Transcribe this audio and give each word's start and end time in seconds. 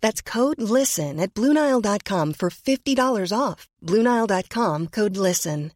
That's 0.00 0.22
code 0.22 0.60
LISTEN 0.60 1.20
at 1.20 1.34
BlueNile.com 1.34 2.34
for 2.34 2.50
$50 2.50 3.32
off. 3.36 3.68
BlueNile.com 3.82 4.88
code 4.88 5.16
LISTEN. 5.16 5.75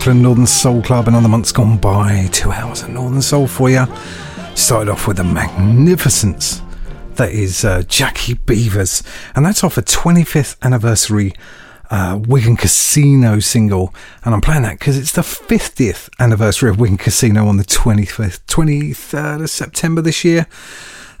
Brooklyn 0.00 0.22
Northern 0.22 0.46
Soul 0.46 0.80
Club. 0.80 1.08
Another 1.08 1.28
month's 1.28 1.52
gone 1.52 1.76
by. 1.76 2.26
Two 2.32 2.50
hours 2.50 2.82
of 2.82 2.88
Northern 2.88 3.20
Soul 3.20 3.46
for 3.46 3.68
you. 3.68 3.84
Started 4.54 4.90
off 4.90 5.06
with 5.06 5.18
the 5.18 5.24
magnificence 5.24 6.62
that 7.16 7.32
is 7.32 7.66
uh, 7.66 7.82
Jackie 7.82 8.32
Beavers, 8.32 9.02
and 9.36 9.44
that's 9.44 9.62
off 9.62 9.76
a 9.76 9.82
25th 9.82 10.56
anniversary 10.62 11.34
uh, 11.90 12.18
Wigan 12.26 12.56
Casino 12.56 13.40
single. 13.40 13.94
And 14.24 14.32
I'm 14.32 14.40
playing 14.40 14.62
that 14.62 14.78
because 14.78 14.96
it's 14.96 15.12
the 15.12 15.20
50th 15.20 16.08
anniversary 16.18 16.70
of 16.70 16.80
Wigan 16.80 16.96
Casino 16.96 17.46
on 17.46 17.58
the 17.58 17.64
25th, 17.64 18.46
23rd 18.46 19.42
of 19.42 19.50
September 19.50 20.00
this 20.00 20.24
year. 20.24 20.46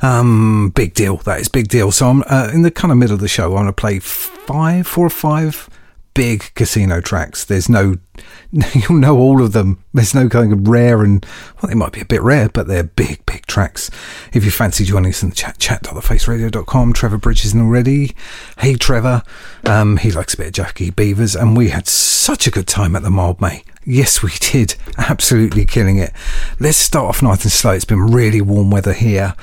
Um, 0.00 0.72
big 0.74 0.94
deal. 0.94 1.18
That 1.18 1.40
is 1.40 1.48
big 1.48 1.68
deal. 1.68 1.92
So 1.92 2.08
I'm 2.08 2.24
uh, 2.28 2.48
in 2.50 2.62
the 2.62 2.70
kind 2.70 2.90
of 2.90 2.96
middle 2.96 3.12
of 3.12 3.20
the 3.20 3.28
show. 3.28 3.48
I'm 3.48 3.64
going 3.64 3.66
to 3.66 3.74
play 3.74 3.98
five, 3.98 4.86
four 4.86 5.04
or 5.04 5.10
five 5.10 5.68
big 6.14 6.52
casino 6.54 7.00
tracks. 7.00 7.44
There's 7.44 7.68
no, 7.68 7.96
you'll 8.52 8.98
know 8.98 9.16
all 9.16 9.42
of 9.42 9.52
them. 9.52 9.82
There's 9.92 10.14
no 10.14 10.28
kind 10.28 10.52
of 10.52 10.66
rare 10.66 11.02
and, 11.02 11.24
well, 11.60 11.68
they 11.68 11.74
might 11.74 11.92
be 11.92 12.00
a 12.00 12.06
bit 12.06 12.22
rare, 12.22 12.48
but 12.48 12.66
they're 12.66 12.84
big, 12.84 13.24
big 13.26 13.46
tracks. 13.46 13.90
If 14.32 14.44
you 14.44 14.50
fancy 14.50 14.84
joining 14.84 15.10
us 15.10 15.22
in 15.22 15.30
the 15.30 15.36
chat, 15.36 15.58
chat.thefaceradio.com. 15.58 16.92
Trevor 16.92 17.18
Bridges 17.18 17.52
and 17.52 17.62
already. 17.62 18.14
Hey, 18.58 18.74
Trevor. 18.74 19.22
Um, 19.64 19.98
he 19.98 20.10
likes 20.10 20.34
a 20.34 20.36
bit 20.36 20.46
of 20.48 20.52
Jackie 20.52 20.90
Beavers, 20.90 21.36
and 21.36 21.56
we 21.56 21.68
had 21.68 21.86
such 21.86 22.46
a 22.46 22.50
good 22.50 22.66
time 22.66 22.96
at 22.96 23.02
the 23.02 23.10
Mildmay. 23.10 23.64
Yes, 23.84 24.22
we 24.22 24.32
did. 24.40 24.74
Absolutely 24.98 25.64
killing 25.64 25.98
it. 25.98 26.12
Let's 26.58 26.76
start 26.76 27.06
off 27.06 27.22
nice 27.22 27.42
and 27.42 27.52
slow. 27.52 27.72
It's 27.72 27.84
been 27.84 28.12
really 28.12 28.40
warm 28.40 28.70
weather 28.70 28.92
here. 28.92 29.34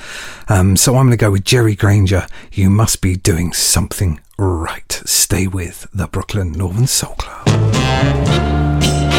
Um, 0.48 0.78
so 0.78 0.96
I'm 0.96 1.08
going 1.08 1.18
to 1.18 1.18
go 1.18 1.32
with 1.32 1.44
Jerry 1.44 1.76
Granger. 1.76 2.28
You 2.52 2.70
must 2.70 3.02
be 3.02 3.16
doing 3.16 3.52
something 3.54 4.20
right. 4.38 5.02
Stay 5.06 5.48
with 5.48 5.88
the 5.94 6.08
Brooklyn 6.08 6.52
Northern 6.52 6.88
Soul 6.88 7.16
Club. 7.18 8.67
Thank 8.68 9.12
you. 9.12 9.17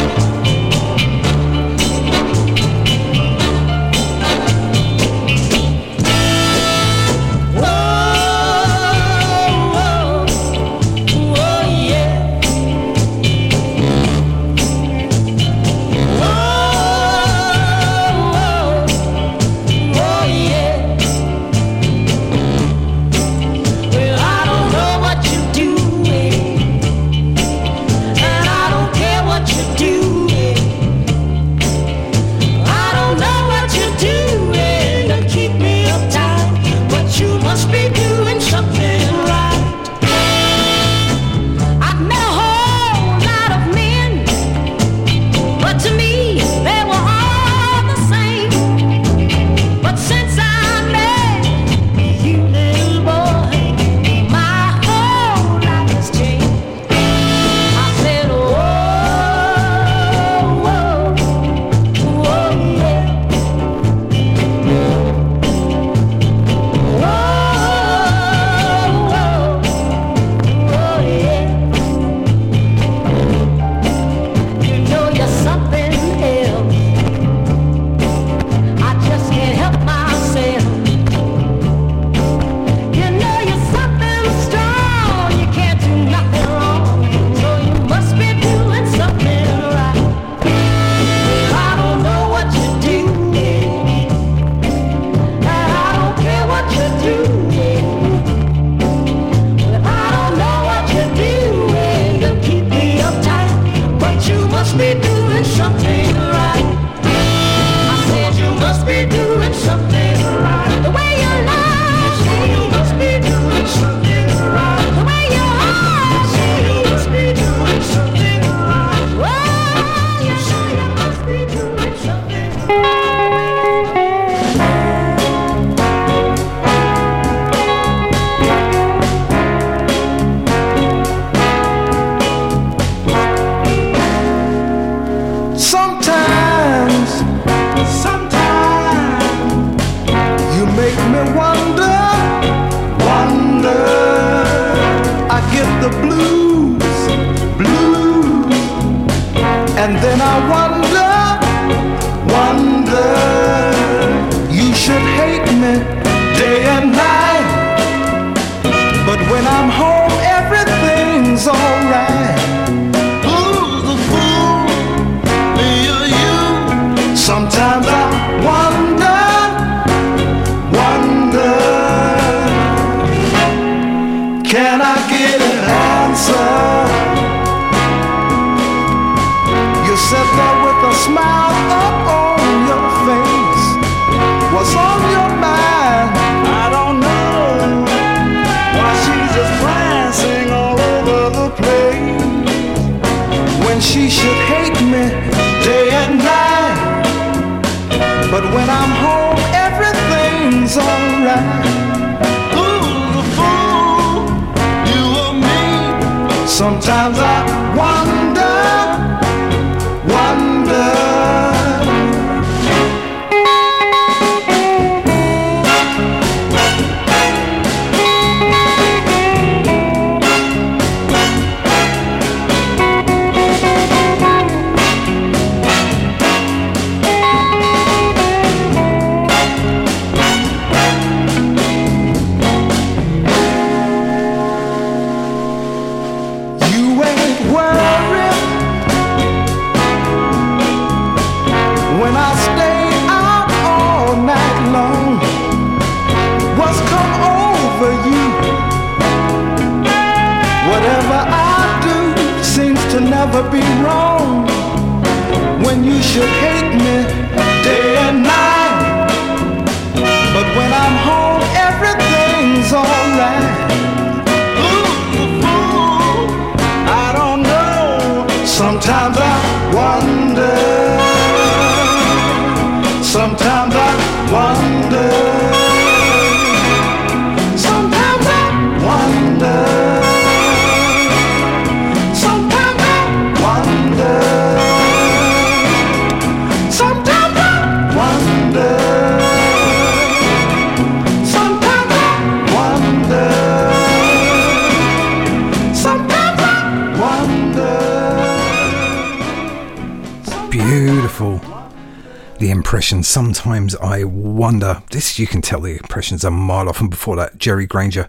This 304.98 305.16
you 305.16 305.28
can 305.28 305.42
tell 305.42 305.60
the 305.60 305.76
impression's 305.76 306.24
a 306.24 306.30
mile 306.32 306.68
off. 306.68 306.80
And 306.80 306.90
before 306.90 307.14
that, 307.14 307.38
Jerry 307.38 307.66
Granger, 307.66 308.08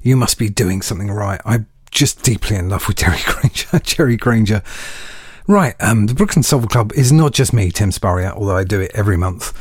you 0.00 0.16
must 0.16 0.38
be 0.38 0.48
doing 0.48 0.80
something 0.80 1.10
right. 1.10 1.40
I'm 1.44 1.66
just 1.90 2.22
deeply 2.22 2.54
in 2.54 2.68
love 2.68 2.86
with 2.86 2.96
Jerry 2.98 3.18
Granger. 3.26 3.80
Jerry 3.80 4.16
Granger. 4.16 4.62
Right, 5.48 5.74
um, 5.80 6.06
the 6.06 6.14
Brooklyn 6.14 6.44
Soul 6.44 6.68
Club 6.68 6.92
is 6.92 7.10
not 7.10 7.32
just 7.32 7.52
me, 7.52 7.72
Tim 7.72 7.90
Spurrier, 7.90 8.30
although 8.30 8.56
I 8.56 8.62
do 8.62 8.80
it 8.80 8.92
every 8.94 9.16
month. 9.16 9.52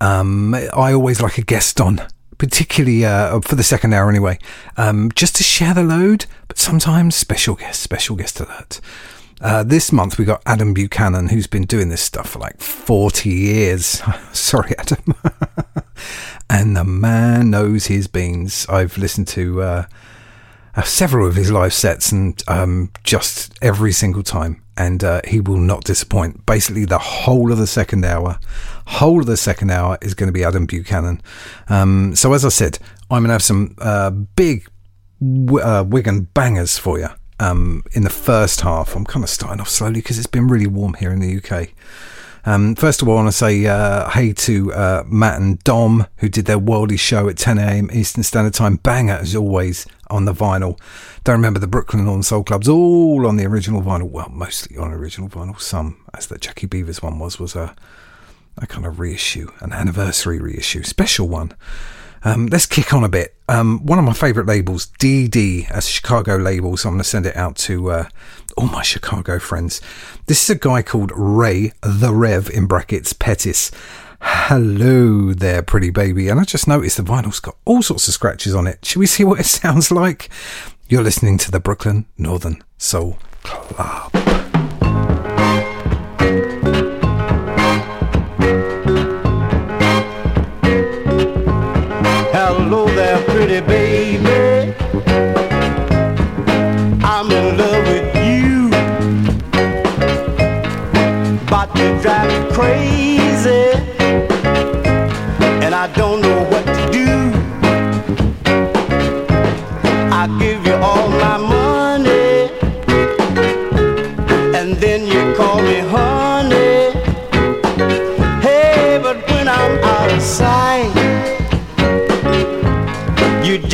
Um, 0.00 0.54
I 0.54 0.92
always 0.92 1.20
like 1.20 1.38
a 1.38 1.42
guest 1.42 1.80
on, 1.80 2.00
particularly 2.38 3.04
uh, 3.04 3.40
for 3.40 3.56
the 3.56 3.64
second 3.64 3.92
hour 3.92 4.08
anyway, 4.08 4.38
um, 4.76 5.10
just 5.16 5.34
to 5.38 5.42
share 5.42 5.74
the 5.74 5.82
load, 5.82 6.26
but 6.46 6.56
sometimes 6.56 7.16
special 7.16 7.56
guest, 7.56 7.82
special 7.82 8.14
guest 8.14 8.38
alert. 8.38 8.80
Uh, 9.40 9.64
this 9.64 9.90
month 9.90 10.18
we 10.18 10.24
got 10.24 10.40
Adam 10.46 10.72
Buchanan, 10.72 11.30
who's 11.30 11.48
been 11.48 11.64
doing 11.64 11.88
this 11.88 12.00
stuff 12.00 12.30
for 12.30 12.38
like 12.38 12.60
40 12.60 13.28
years. 13.28 14.00
Sorry, 14.32 14.72
Adam. 14.78 15.16
the 16.82 16.90
man 16.90 17.48
knows 17.48 17.86
his 17.86 18.08
beans. 18.08 18.66
I've 18.68 18.98
listened 18.98 19.28
to 19.28 19.62
uh, 19.62 19.86
uh, 20.74 20.82
several 20.82 21.28
of 21.28 21.36
his 21.36 21.52
live 21.52 21.72
sets 21.72 22.10
and 22.10 22.42
um, 22.48 22.90
just 23.04 23.56
every 23.62 23.92
single 23.92 24.24
time. 24.24 24.60
And 24.76 25.04
uh, 25.04 25.20
he 25.24 25.38
will 25.38 25.58
not 25.58 25.84
disappoint. 25.84 26.44
Basically, 26.44 26.84
the 26.84 26.98
whole 26.98 27.52
of 27.52 27.58
the 27.58 27.68
second 27.68 28.04
hour, 28.04 28.40
whole 28.86 29.20
of 29.20 29.26
the 29.26 29.36
second 29.36 29.70
hour 29.70 29.96
is 30.02 30.14
going 30.14 30.26
to 30.26 30.32
be 30.32 30.42
Adam 30.42 30.66
Buchanan. 30.66 31.22
Um, 31.68 32.16
so, 32.16 32.32
as 32.32 32.44
I 32.44 32.48
said, 32.48 32.80
I'm 33.10 33.22
going 33.22 33.28
to 33.28 33.34
have 33.34 33.44
some 33.44 33.76
uh, 33.78 34.10
big 34.10 34.66
uh, 35.62 35.84
Wigan 35.86 36.22
bangers 36.34 36.78
for 36.78 36.98
you 36.98 37.10
um, 37.38 37.84
in 37.92 38.02
the 38.02 38.10
first 38.10 38.62
half. 38.62 38.96
I'm 38.96 39.04
kind 39.04 39.22
of 39.22 39.30
starting 39.30 39.60
off 39.60 39.68
slowly 39.68 40.00
because 40.00 40.18
it's 40.18 40.26
been 40.26 40.48
really 40.48 40.66
warm 40.66 40.94
here 40.94 41.12
in 41.12 41.20
the 41.20 41.36
UK. 41.36 41.68
Um, 42.44 42.74
first 42.74 43.02
of 43.02 43.08
all, 43.08 43.14
I 43.14 43.22
want 43.22 43.28
to 43.28 43.32
say 43.32 43.66
uh, 43.66 44.10
hey 44.10 44.32
to 44.32 44.72
uh, 44.72 45.04
Matt 45.06 45.40
and 45.40 45.62
Dom, 45.62 46.06
who 46.18 46.28
did 46.28 46.46
their 46.46 46.58
worldy 46.58 46.98
show 46.98 47.28
at 47.28 47.36
10 47.36 47.58
a.m. 47.58 47.90
Eastern 47.92 48.24
Standard 48.24 48.54
Time. 48.54 48.76
Banger, 48.76 49.14
as 49.14 49.36
always, 49.36 49.86
on 50.10 50.24
the 50.24 50.32
vinyl. 50.32 50.78
Don't 51.24 51.36
remember 51.36 51.60
the 51.60 51.68
Brooklyn 51.68 52.04
Northern 52.04 52.22
Soul 52.22 52.42
Clubs, 52.42 52.68
all 52.68 53.26
on 53.26 53.36
the 53.36 53.46
original 53.46 53.80
vinyl. 53.80 54.10
Well, 54.10 54.28
mostly 54.30 54.76
on 54.76 54.92
original 54.92 55.28
vinyl. 55.28 55.58
Some, 55.60 56.04
as 56.14 56.26
the 56.26 56.38
Jackie 56.38 56.66
Beavers 56.66 57.00
one 57.00 57.18
was, 57.18 57.38
was 57.38 57.54
a, 57.54 57.76
a 58.58 58.66
kind 58.66 58.86
of 58.86 58.98
reissue, 58.98 59.50
an 59.60 59.72
anniversary 59.72 60.40
reissue, 60.40 60.82
special 60.82 61.28
one. 61.28 61.52
Um, 62.24 62.46
let's 62.46 62.66
kick 62.66 62.94
on 62.94 63.02
a 63.02 63.08
bit. 63.08 63.34
Um, 63.48 63.84
one 63.84 63.98
of 63.98 64.04
my 64.04 64.12
favourite 64.12 64.46
labels, 64.46 64.86
DD, 65.00 65.68
as 65.70 65.86
a 65.86 65.90
Chicago 65.90 66.36
label, 66.36 66.76
so 66.76 66.88
I'm 66.88 66.94
going 66.94 67.02
to 67.02 67.08
send 67.08 67.26
it 67.26 67.36
out 67.36 67.56
to 67.56 67.90
uh, 67.90 68.08
all 68.52 68.68
my 68.68 68.82
Chicago 68.82 69.38
friends. 69.38 69.80
This 70.26 70.42
is 70.44 70.50
a 70.50 70.58
guy 70.58 70.82
called 70.82 71.12
Ray 71.14 71.72
the 71.82 72.14
Rev 72.14 72.50
in 72.50 72.66
brackets 72.66 73.12
Pettis. 73.12 73.70
Hello 74.20 75.32
there, 75.32 75.62
pretty 75.62 75.90
baby. 75.90 76.28
And 76.28 76.38
I 76.38 76.44
just 76.44 76.68
noticed 76.68 76.96
the 76.96 77.02
vinyl's 77.02 77.40
got 77.40 77.56
all 77.64 77.82
sorts 77.82 78.06
of 78.08 78.14
scratches 78.14 78.54
on 78.54 78.66
it. 78.66 78.84
Should 78.84 79.00
we 79.00 79.06
see 79.06 79.24
what 79.24 79.40
it 79.40 79.46
sounds 79.46 79.90
like? 79.90 80.30
You're 80.88 81.02
listening 81.02 81.38
to 81.38 81.50
the 81.50 81.60
Brooklyn 81.60 82.06
Northern 82.18 82.62
Soul 82.78 83.18
Club. 83.42 84.51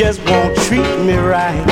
Just 0.09 0.27
won't 0.27 0.57
treat 0.57 1.05
me 1.05 1.13
right. 1.17 1.68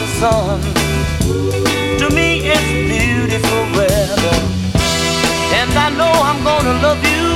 The 0.00 0.06
sun, 0.06 0.60
to 2.00 2.08
me 2.14 2.40
it's 2.48 2.70
beautiful 2.88 3.62
weather. 3.76 4.38
And 5.60 5.70
I 5.76 5.90
know 5.98 6.12
I'm 6.28 6.40
gonna 6.42 6.74
love 6.80 7.02
you, 7.04 7.26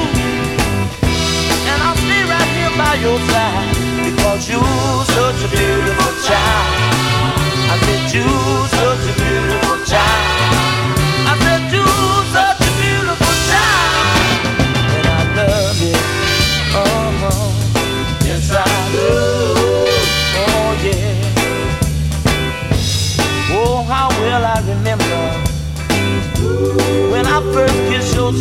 and 1.69 1.79
I'll 1.85 2.01
stay 2.07 2.23
right 2.25 2.51
here 2.57 2.75
by 2.81 2.95
your 3.05 3.19
side 3.29 3.69
because 4.09 4.49
you're 4.49 5.05
such 5.19 5.45
a 5.45 5.49
beautiful 5.53 6.13
child. 6.25 6.73
I 7.73 7.77
said 7.85 8.03
you're 8.15 8.67
such 8.81 9.05
a 9.13 9.15
beautiful 9.21 9.64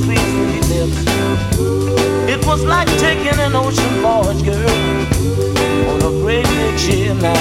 sweet 0.01 0.25
sweet 0.33 0.65
lips. 0.73 0.97
It 2.33 2.41
was 2.45 2.63
like 2.63 2.89
taking 2.97 3.38
an 3.39 3.55
ocean 3.55 3.93
voyage, 4.01 4.43
girl, 4.43 4.69
on 5.91 6.00
a 6.01 6.12
great 6.21 6.47
big 6.57 6.77
ship 6.79 7.15
now. 7.21 7.33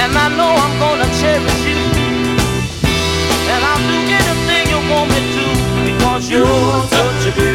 And 0.00 0.12
I 0.24 0.28
know 0.36 0.52
I'm 0.64 0.74
gonna 0.82 1.08
cherish 1.20 1.62
you, 1.70 1.80
and 3.52 3.60
I'll 3.70 3.84
do 3.90 3.98
anything 4.20 4.64
you 4.72 4.80
want 4.92 5.08
me 5.12 5.20
to, 5.36 5.46
because 5.88 6.24
you're 6.30 6.82
such 6.92 7.22
a 7.28 7.32
beautiful 7.36 7.53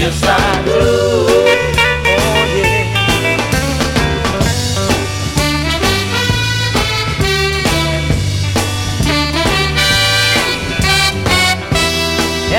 yes 0.00 0.22
I 0.24 0.64
do. 0.64 0.72
Oh 2.08 2.56
yeah. 2.56 2.88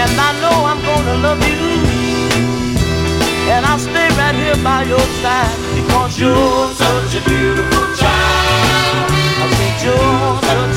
And 0.02 0.14
I 0.28 0.32
know 0.42 0.58
I'm 0.72 0.82
gonna 0.90 1.16
love 1.26 1.42
you. 1.50 1.62
And 3.54 3.66
I'll 3.66 3.80
stay 3.80 4.08
right 4.20 4.36
here 4.36 4.60
by 4.64 4.84
your 4.84 5.06
side 5.22 5.58
because 5.76 6.20
you're 6.22 6.70
such 6.84 7.14
a 7.20 7.22
beautiful 7.28 7.88
child. 8.02 9.08
I 9.44 9.46
think 9.58 9.76
you're 9.86 10.34
such 10.50 10.71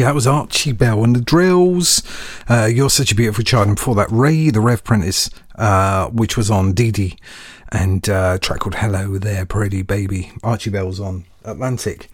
Yeah, 0.00 0.06
that 0.06 0.14
was 0.14 0.26
Archie 0.26 0.72
Bell 0.72 1.04
and 1.04 1.14
the 1.14 1.20
Drells. 1.20 2.02
Uh, 2.48 2.64
You're 2.64 2.88
such 2.88 3.12
a 3.12 3.14
beautiful 3.14 3.44
child. 3.44 3.66
And 3.66 3.76
before 3.76 3.94
that, 3.96 4.10
Ray, 4.10 4.48
the 4.48 4.62
Rev 4.62 4.82
Prentice, 4.82 5.28
uh, 5.56 6.08
which 6.08 6.38
was 6.38 6.50
on 6.50 6.72
Dee 6.72 6.90
Dee, 6.90 7.18
and 7.70 8.08
uh, 8.08 8.38
track 8.38 8.60
called 8.60 8.76
Hello 8.76 9.18
There, 9.18 9.44
Pretty 9.44 9.82
Baby. 9.82 10.32
Archie 10.42 10.70
Bell's 10.70 11.00
on 11.00 11.26
Atlantic. 11.44 12.08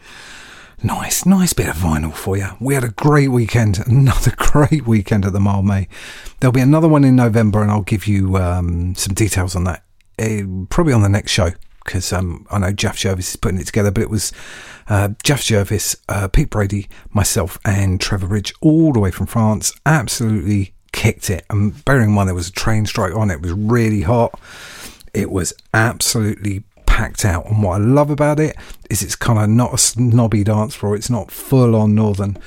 Nice, 0.83 1.25
nice 1.25 1.53
bit 1.53 1.69
of 1.69 1.77
vinyl 1.77 2.13
for 2.13 2.37
you. 2.37 2.49
We 2.59 2.75
had 2.75 2.83
a 2.83 2.89
great 2.89 3.29
weekend, 3.29 3.79
another 3.87 4.33
great 4.37 4.85
weekend 4.85 5.25
at 5.25 5.33
the 5.33 5.39
Mildmay. 5.39 5.87
There'll 6.41 6.51
be 6.51 6.61
another 6.61 6.89
one 6.89 7.05
in 7.05 7.15
November, 7.15 7.63
and 7.63 7.71
I'll 7.71 7.83
give 7.83 8.09
you 8.09 8.37
um, 8.37 8.97
some 8.97 9.15
details 9.15 9.55
on 9.55 9.63
that 9.63 9.85
uh, 10.19 10.43
probably 10.71 10.93
on 10.93 11.03
the 11.03 11.09
next 11.09 11.31
show 11.31 11.51
because 11.87 12.13
um, 12.13 12.47
I 12.51 12.59
know 12.59 12.73
Jeff 12.73 12.99
Jervis 12.99 13.31
is 13.31 13.37
putting 13.37 13.61
it 13.61 13.67
together, 13.67 13.91
but 13.91 14.03
it 14.03 14.11
was 14.11 14.33
uh, 14.89 15.11
Jeff 15.23 15.43
Jervis, 15.43 15.97
uh, 16.09 16.29
Pete 16.29 16.51
Brady, 16.51 16.89
myself, 17.11 17.59
and 17.65 18.01
Trevor 18.01 18.27
Ridge 18.27 18.53
all 18.61 18.93
the 18.93 19.01
way 19.01 19.11
from 19.11 19.27
France. 19.27 19.73
Absolutely 19.87 20.75
kicked 20.93 21.31
it. 21.31 21.45
And 21.51 21.85
bearing 21.85 22.11
in 22.11 22.15
mind 22.15 22.29
there 22.29 22.35
was 22.35 22.49
a 22.49 22.53
train 22.53 22.87
strike 22.87 23.15
on, 23.15 23.31
it 23.31 23.41
was 23.41 23.53
really 23.53 24.03
hot. 24.03 24.39
It 25.15 25.31
was 25.31 25.53
absolutely 25.73 26.65
packed 26.87 27.25
out. 27.25 27.47
And 27.47 27.63
what 27.63 27.81
I 27.81 27.85
love 27.85 28.11
about 28.11 28.41
it 28.41 28.57
is 28.91 29.03
it's 29.03 29.17
kind 29.17 29.39
of 29.39 29.49
not 29.49 29.75
a 29.75 29.79
snobby 29.79 30.45
dance 30.45 30.75
floor. 30.75 30.97
It's 30.97 31.11
not 31.11 31.31
full 31.31 31.75
on 31.77 31.95
northern. 31.95 32.39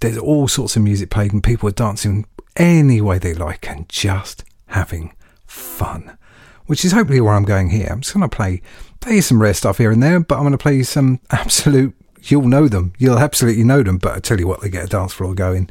There's 0.00 0.18
all 0.18 0.48
sorts 0.48 0.76
of 0.76 0.82
music 0.82 1.10
played, 1.10 1.32
and 1.32 1.42
people 1.42 1.68
are 1.68 1.72
dancing 1.72 2.26
any 2.56 3.00
way 3.00 3.18
they 3.18 3.34
like 3.34 3.68
and 3.68 3.88
just 3.88 4.44
having 4.66 5.14
fun. 5.46 6.18
Which 6.66 6.84
is 6.84 6.92
hopefully 6.92 7.20
where 7.20 7.34
I'm 7.34 7.44
going 7.44 7.70
here. 7.70 7.88
I'm 7.90 8.00
just 8.00 8.14
going 8.14 8.28
to 8.28 8.34
play 8.34 8.62
play 9.00 9.20
some 9.20 9.42
rare 9.42 9.54
stuff 9.54 9.78
here 9.78 9.90
and 9.90 10.02
there, 10.02 10.20
but 10.20 10.36
I'm 10.36 10.42
going 10.42 10.52
to 10.52 10.58
play 10.58 10.82
some 10.82 11.20
absolute. 11.30 11.94
You'll 12.24 12.46
know 12.46 12.68
them. 12.68 12.92
You'll 12.98 13.18
absolutely 13.18 13.64
know 13.64 13.82
them. 13.82 13.98
But 13.98 14.16
I 14.16 14.20
tell 14.20 14.38
you 14.38 14.46
what, 14.46 14.60
they 14.60 14.68
get 14.68 14.84
a 14.84 14.88
dance 14.88 15.12
floor 15.12 15.34
going. 15.34 15.68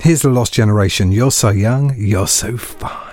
Here's 0.00 0.22
the 0.22 0.30
Lost 0.30 0.54
Generation. 0.54 1.12
You're 1.12 1.30
so 1.30 1.50
young. 1.50 1.94
You're 1.96 2.26
so 2.26 2.56
fine. 2.56 3.10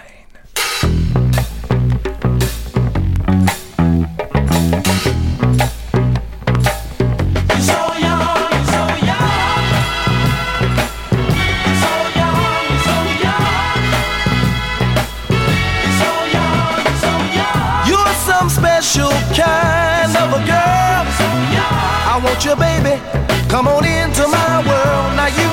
Come 23.49 23.67
on 23.67 23.86
into 23.86 24.27
my 24.27 24.60
world. 24.67 25.15
Now 25.15 25.31
you, 25.31 25.49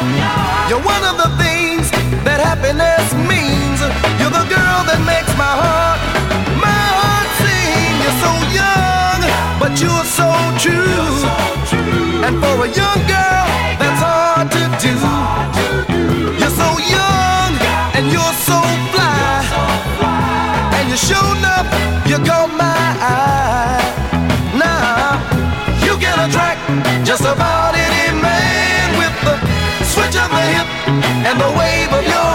you're 0.68 0.83
one 0.83 1.04
of 1.07 1.16
the 1.16 1.30
things 1.38 1.90
that 2.26 2.42
happiness 2.42 3.14
means. 3.30 3.78
You're 4.18 4.35
the 4.35 4.46
girl 4.50 4.80
that 4.90 4.98
makes 5.07 5.30
my 5.38 5.54
heart, 5.62 6.02
my 6.59 6.85
heart 6.98 7.28
sing. 7.38 7.94
You're 8.02 8.18
so 8.18 8.33
young, 8.50 9.20
but 9.62 9.78
you're 9.78 10.07
so 10.11 10.26
true. 10.59 11.22
And 12.26 12.35
for 12.42 12.66
a 12.66 12.70
young 12.74 13.00
girl, 13.07 13.46
that's 13.78 14.02
hard 14.02 14.50
to 14.59 14.62
do. 14.83 14.94
You're 16.35 16.50
so 16.50 16.70
young 16.83 17.52
and 17.94 18.11
you're 18.11 18.37
so 18.42 18.59
fly. 18.90 19.38
And 20.83 20.90
you 20.90 20.98
showed 20.98 21.46
up, 21.46 21.66
and 30.57 31.40
the 31.40 31.51
wave 31.59 31.93
of 31.93 32.05
your 32.05 32.34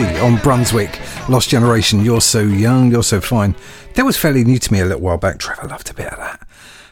On 0.00 0.38
Brunswick. 0.38 0.98
Lost 1.28 1.48
Generation, 1.50 2.04
You're 2.04 2.20
So 2.20 2.40
Young, 2.40 2.90
You're 2.90 3.04
So 3.04 3.20
Fine. 3.20 3.54
That 3.94 4.04
was 4.04 4.16
fairly 4.16 4.42
new 4.42 4.58
to 4.58 4.72
me 4.72 4.80
a 4.80 4.84
little 4.84 5.00
while 5.00 5.18
back. 5.18 5.38
Trevor 5.38 5.68
loved 5.68 5.88
a 5.88 5.94
bit 5.94 6.08
of 6.08 6.18
that. 6.18 6.44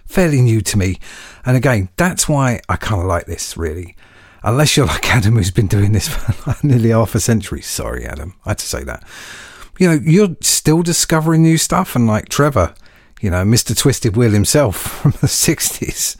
Fairly 0.05 0.41
new 0.41 0.61
to 0.61 0.79
me. 0.79 1.01
And 1.45 1.57
again, 1.57 1.88
that's 1.97 2.29
why 2.29 2.61
I 2.69 2.77
kind 2.77 3.01
of 3.01 3.09
like 3.09 3.27
this, 3.27 3.57
really. 3.57 3.97
Unless 4.45 4.77
you're 4.77 4.87
like 4.87 5.12
Adam, 5.12 5.35
who's 5.35 5.51
been 5.51 5.67
doing 5.67 5.91
this 5.91 6.07
for 6.09 6.55
nearly 6.65 6.91
half 6.91 7.17
a 7.17 7.21
century. 7.21 7.61
Sorry, 7.61 8.07
Adam. 8.07 8.35
I 8.47 8.51
had 8.51 8.59
to 8.59 8.67
say 8.67 8.85
that. 8.85 9.03
You 9.81 9.88
know, 9.88 9.99
you're 10.01 10.37
still 10.41 10.83
discovering 10.83 11.43
new 11.43 11.59
stuff. 11.59 11.97
And 11.97 12.07
like 12.07 12.29
Trevor, 12.29 12.73
you 13.21 13.31
know, 13.31 13.43
Mr. 13.43 13.77
Twisted 13.77 14.17
Wheel 14.17 14.31
himself 14.31 14.77
from 15.03 15.11
the 15.11 15.27
60s, 15.27 16.17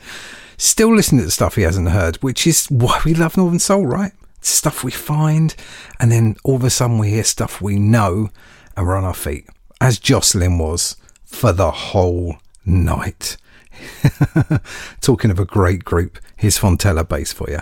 still 0.57 0.93
listening 0.93 1.21
to 1.21 1.25
the 1.27 1.31
stuff 1.31 1.55
he 1.55 1.61
hasn't 1.61 1.91
heard, 1.91 2.17
which 2.17 2.45
is 2.45 2.65
why 2.67 2.99
we 3.05 3.13
love 3.13 3.37
Northern 3.37 3.59
Soul, 3.59 3.85
right? 3.85 4.11
Stuff 4.45 4.83
we 4.83 4.91
find, 4.91 5.55
and 5.99 6.11
then 6.11 6.35
all 6.43 6.55
of 6.55 6.63
a 6.63 6.69
sudden 6.69 6.97
we 6.97 7.09
hear 7.09 7.23
stuff 7.23 7.61
we 7.61 7.79
know 7.79 8.29
and 8.75 8.85
we're 8.85 8.95
on 8.95 9.03
our 9.03 9.13
feet, 9.13 9.47
as 9.79 9.99
Jocelyn 9.99 10.57
was 10.57 10.97
for 11.23 11.51
the 11.51 11.71
whole 11.71 12.37
night. 12.65 13.37
Talking 15.01 15.31
of 15.31 15.39
a 15.39 15.45
great 15.45 15.83
group, 15.83 16.19
here's 16.35 16.59
Fontella 16.59 17.07
Bass 17.07 17.33
for 17.33 17.49
you, 17.49 17.59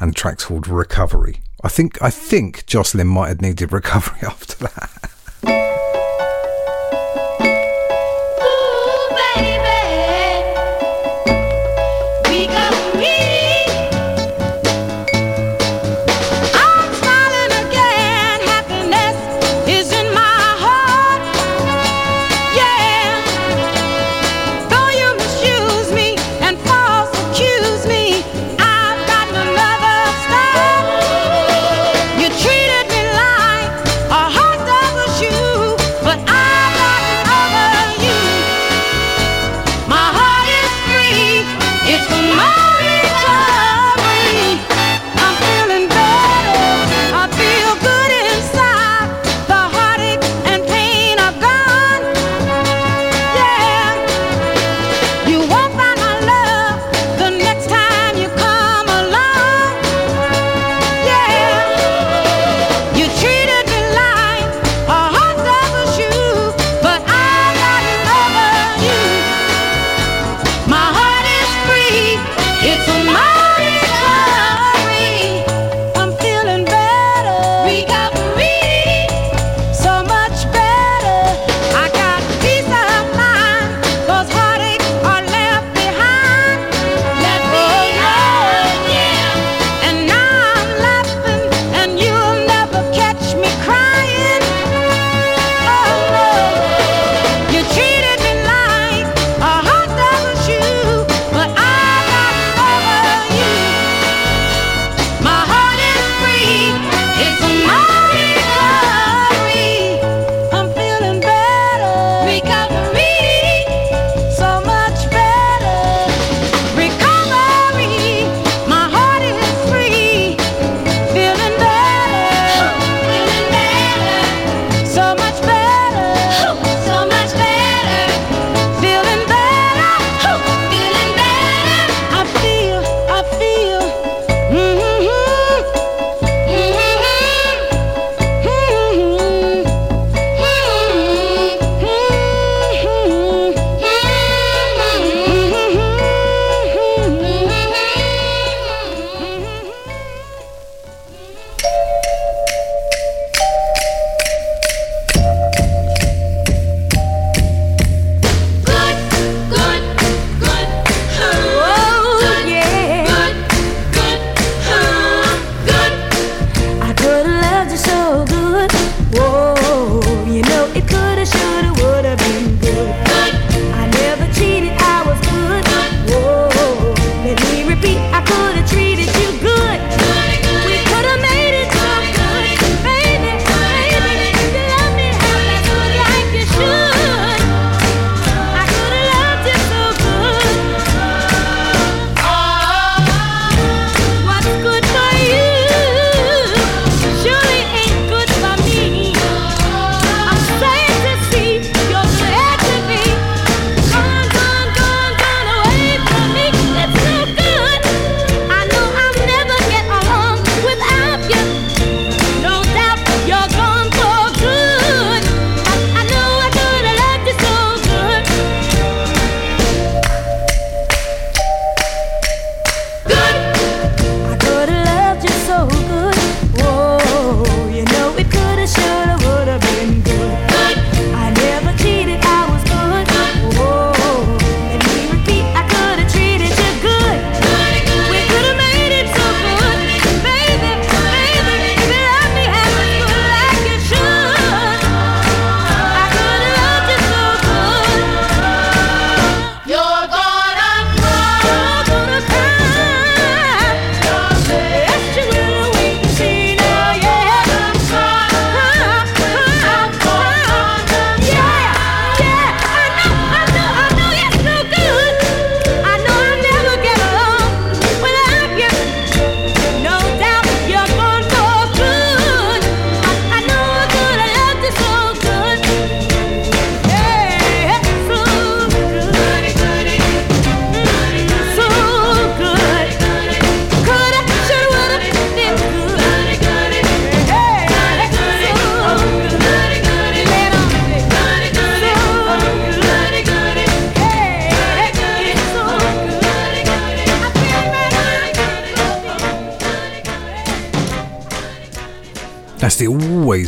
and 0.00 0.10
the 0.10 0.14
track's 0.14 0.46
called 0.46 0.68
Recovery. 0.68 1.40
I 1.62 1.68
think 1.68 2.00
I 2.02 2.10
think 2.10 2.66
Jocelyn 2.66 3.06
might 3.06 3.28
have 3.28 3.40
needed 3.40 3.72
recovery 3.72 4.20
after 4.22 4.56
that. 4.66 5.13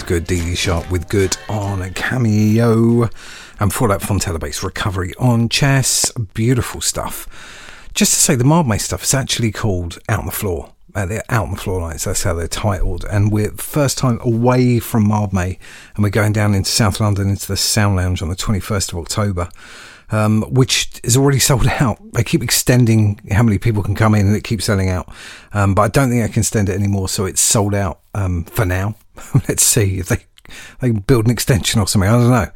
Good 0.06 0.26
Dee 0.26 0.54
Sharp 0.54 0.90
with 0.90 1.08
good 1.08 1.36
on 1.48 1.82
a 1.82 1.90
cameo. 1.90 3.10
And 3.58 3.72
for 3.72 3.88
that, 3.88 4.00
Fontella 4.00 4.38
Bass 4.38 4.62
recovery 4.62 5.12
on 5.18 5.48
chess. 5.48 6.12
Beautiful 6.32 6.80
stuff. 6.80 7.90
Just 7.92 8.14
to 8.14 8.20
say, 8.20 8.36
the 8.36 8.44
Mildmay 8.44 8.80
stuff 8.80 9.02
is 9.02 9.14
actually 9.14 9.50
called 9.50 9.98
Out 10.08 10.20
on 10.20 10.26
the 10.26 10.32
Floor. 10.32 10.72
Uh, 10.94 11.06
they're 11.06 11.24
Out 11.28 11.46
on 11.46 11.50
the 11.50 11.60
Floor 11.60 11.80
Nights, 11.80 12.04
that's 12.04 12.22
how 12.22 12.34
they're 12.34 12.46
titled. 12.46 13.04
And 13.10 13.32
we're 13.32 13.50
first 13.52 13.98
time 13.98 14.20
away 14.22 14.78
from 14.78 15.08
Mildmay, 15.08 15.58
and 15.94 16.04
we're 16.04 16.10
going 16.10 16.32
down 16.32 16.54
into 16.54 16.70
South 16.70 17.00
London 17.00 17.28
into 17.28 17.48
the 17.48 17.56
Sound 17.56 17.96
Lounge 17.96 18.22
on 18.22 18.28
the 18.28 18.36
21st 18.36 18.92
of 18.92 18.98
October 18.98 19.48
um, 20.10 20.42
which 20.42 21.00
is 21.02 21.16
already 21.16 21.38
sold 21.38 21.66
out. 21.66 21.98
They 22.12 22.22
keep 22.22 22.42
extending 22.42 23.20
how 23.30 23.42
many 23.42 23.58
people 23.58 23.82
can 23.82 23.94
come 23.94 24.14
in, 24.14 24.26
and 24.26 24.36
it 24.36 24.44
keeps 24.44 24.64
selling 24.64 24.88
out. 24.88 25.12
Um, 25.52 25.74
but 25.74 25.82
I 25.82 25.88
don't 25.88 26.10
think 26.10 26.24
I 26.24 26.28
can 26.28 26.40
extend 26.40 26.68
it 26.68 26.74
anymore, 26.74 27.08
so 27.08 27.24
it's 27.24 27.40
sold 27.40 27.74
out 27.74 28.00
um, 28.14 28.44
for 28.44 28.64
now. 28.64 28.94
Let's 29.48 29.62
see 29.62 29.98
if 29.98 30.08
they 30.08 30.24
they 30.80 30.92
build 30.92 31.24
an 31.24 31.32
extension 31.32 31.80
or 31.80 31.88
something. 31.88 32.08
I 32.08 32.12
don't 32.12 32.30
know. 32.30 32.50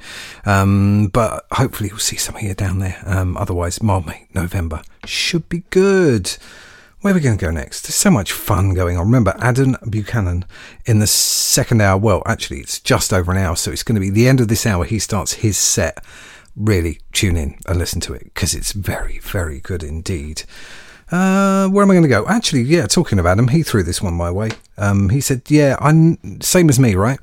Um, 0.45 1.07
but 1.09 1.47
hopefully 1.53 1.91
we'll 1.91 1.99
see 1.99 2.17
some 2.17 2.37
here 2.37 2.55
down 2.55 2.79
there. 2.79 3.03
Um, 3.05 3.37
otherwise, 3.37 3.81
Mildmay, 3.81 4.33
November 4.35 4.83
should 5.05 5.49
be 5.49 5.65
good. 5.71 6.37
Where 7.01 7.13
are 7.13 7.17
we 7.17 7.21
going 7.23 7.39
to 7.39 7.45
go 7.45 7.51
next? 7.51 7.83
There's 7.83 7.95
so 7.95 8.11
much 8.11 8.31
fun 8.31 8.75
going 8.75 8.99
on. 8.99 9.07
Remember, 9.07 9.35
Adam 9.39 9.75
Buchanan 9.89 10.45
in 10.85 10.99
the 10.99 11.07
second 11.07 11.81
hour. 11.81 11.99
Well, 11.99 12.23
actually, 12.27 12.61
it's 12.61 12.79
just 12.79 13.13
over 13.13 13.33
an 13.33 13.39
hour, 13.39 13.57
so 13.57 13.73
it's 13.73 13.83
going 13.83 13.95
to 13.95 14.01
be 14.01 14.11
the 14.11 14.29
end 14.29 14.41
of 14.41 14.49
this 14.49 14.67
hour. 14.67 14.85
He 14.85 14.99
starts 14.99 15.35
his 15.35 15.57
set 15.57 16.05
really 16.55 17.01
tune 17.13 17.37
in 17.37 17.57
and 17.67 17.79
listen 17.79 18.01
to 18.03 18.13
it 18.13 18.25
because 18.25 18.55
it's 18.55 18.73
very, 18.73 19.19
very 19.21 19.61
good 19.61 19.83
indeed. 19.83 20.43
Uh, 21.11 21.69
where 21.69 21.83
am 21.83 21.91
I 21.91 21.95
going 21.95 22.03
to 22.03 22.09
go? 22.09 22.27
Actually, 22.29 22.63
yeah, 22.63 22.87
talking 22.87 23.19
about 23.19 23.39
him, 23.39 23.49
he 23.49 23.63
threw 23.63 23.83
this 23.83 24.01
one 24.01 24.15
my 24.15 24.31
way. 24.31 24.51
Um, 24.79 25.09
he 25.09 25.21
said, 25.21 25.43
"Yeah, 25.49 25.77
I'm 25.81 26.41
same 26.41 26.69
as 26.69 26.79
me, 26.79 26.95
right? 26.95 27.19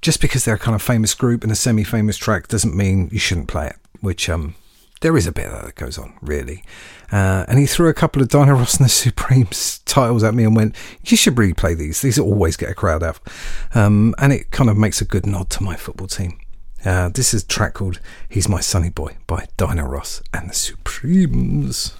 Just 0.00 0.20
because 0.20 0.44
they're 0.44 0.54
a 0.54 0.58
kind 0.58 0.74
of 0.74 0.80
famous 0.80 1.12
group 1.14 1.42
and 1.42 1.52
a 1.52 1.56
semi-famous 1.56 2.16
track 2.16 2.48
doesn't 2.48 2.74
mean 2.74 3.10
you 3.12 3.18
shouldn't 3.18 3.48
play 3.48 3.66
it." 3.66 3.76
Which 4.00 4.30
um, 4.30 4.54
there 5.02 5.16
is 5.16 5.26
a 5.26 5.32
bit 5.32 5.46
of 5.46 5.52
that, 5.52 5.74
goes 5.74 5.98
on, 5.98 6.14
really. 6.22 6.64
Uh, 7.12 7.44
and 7.48 7.58
he 7.58 7.66
threw 7.66 7.88
a 7.88 7.94
couple 7.94 8.22
of 8.22 8.28
Diana 8.28 8.54
Ross 8.54 8.76
and 8.76 8.86
the 8.86 8.90
Supremes 8.90 9.80
titles 9.84 10.24
at 10.24 10.34
me 10.34 10.44
and 10.44 10.56
went, 10.56 10.74
"You 11.04 11.16
should 11.18 11.34
replay 11.34 11.76
these. 11.76 12.00
These 12.00 12.18
always 12.18 12.56
get 12.56 12.70
a 12.70 12.74
crowd 12.74 13.02
out." 13.02 13.20
Um, 13.74 14.14
and 14.18 14.32
it 14.32 14.50
kind 14.50 14.70
of 14.70 14.78
makes 14.78 15.02
a 15.02 15.04
good 15.04 15.26
nod 15.26 15.50
to 15.50 15.62
my 15.62 15.76
football 15.76 16.06
team. 16.06 16.38
Uh, 16.82 17.10
this 17.10 17.34
is 17.34 17.42
a 17.42 17.46
track 17.46 17.74
called 17.74 18.00
He's 18.30 18.48
My 18.48 18.60
Sunny 18.60 18.88
Boy 18.88 19.18
by 19.26 19.48
Diana 19.58 19.86
Ross 19.86 20.22
and 20.32 20.48
the 20.48 20.54
Supremes. 20.54 21.94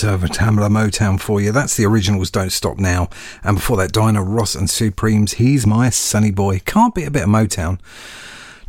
Bits 0.00 0.24
of 0.24 0.30
Tamla 0.30 0.70
Motown 0.70 1.20
for 1.20 1.42
you. 1.42 1.52
That's 1.52 1.76
the 1.76 1.84
originals 1.84 2.30
Don't 2.30 2.52
Stop 2.52 2.78
Now. 2.78 3.10
And 3.44 3.56
before 3.58 3.76
that, 3.76 3.92
Diana 3.92 4.22
Ross 4.22 4.54
and 4.54 4.70
Supremes, 4.70 5.34
He's 5.34 5.66
My 5.66 5.90
Sunny 5.90 6.30
Boy. 6.30 6.60
Can't 6.60 6.94
be 6.94 7.04
a 7.04 7.10
bit 7.10 7.24
of 7.24 7.28
Motown. 7.28 7.78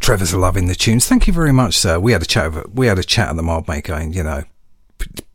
Trevor's 0.02 0.34
loving 0.34 0.67
the 0.67 0.76
tunes. 0.76 1.08
Thank 1.08 1.28
you 1.28 1.34
very 1.34 1.54
much, 1.54 1.78
sir. 1.78 2.02
We 2.02 2.12
had 2.12 2.22
a 2.22 2.26
chat. 2.26 2.48
Over, 2.48 2.65
we 2.74 2.88
had 2.88 3.00
a 3.00 3.04
chat 3.04 3.30
at 3.30 3.38
the 3.38 3.44
Mildmay 3.44 3.88
and, 3.89 4.13
you 4.13 4.24
know, 4.24 4.44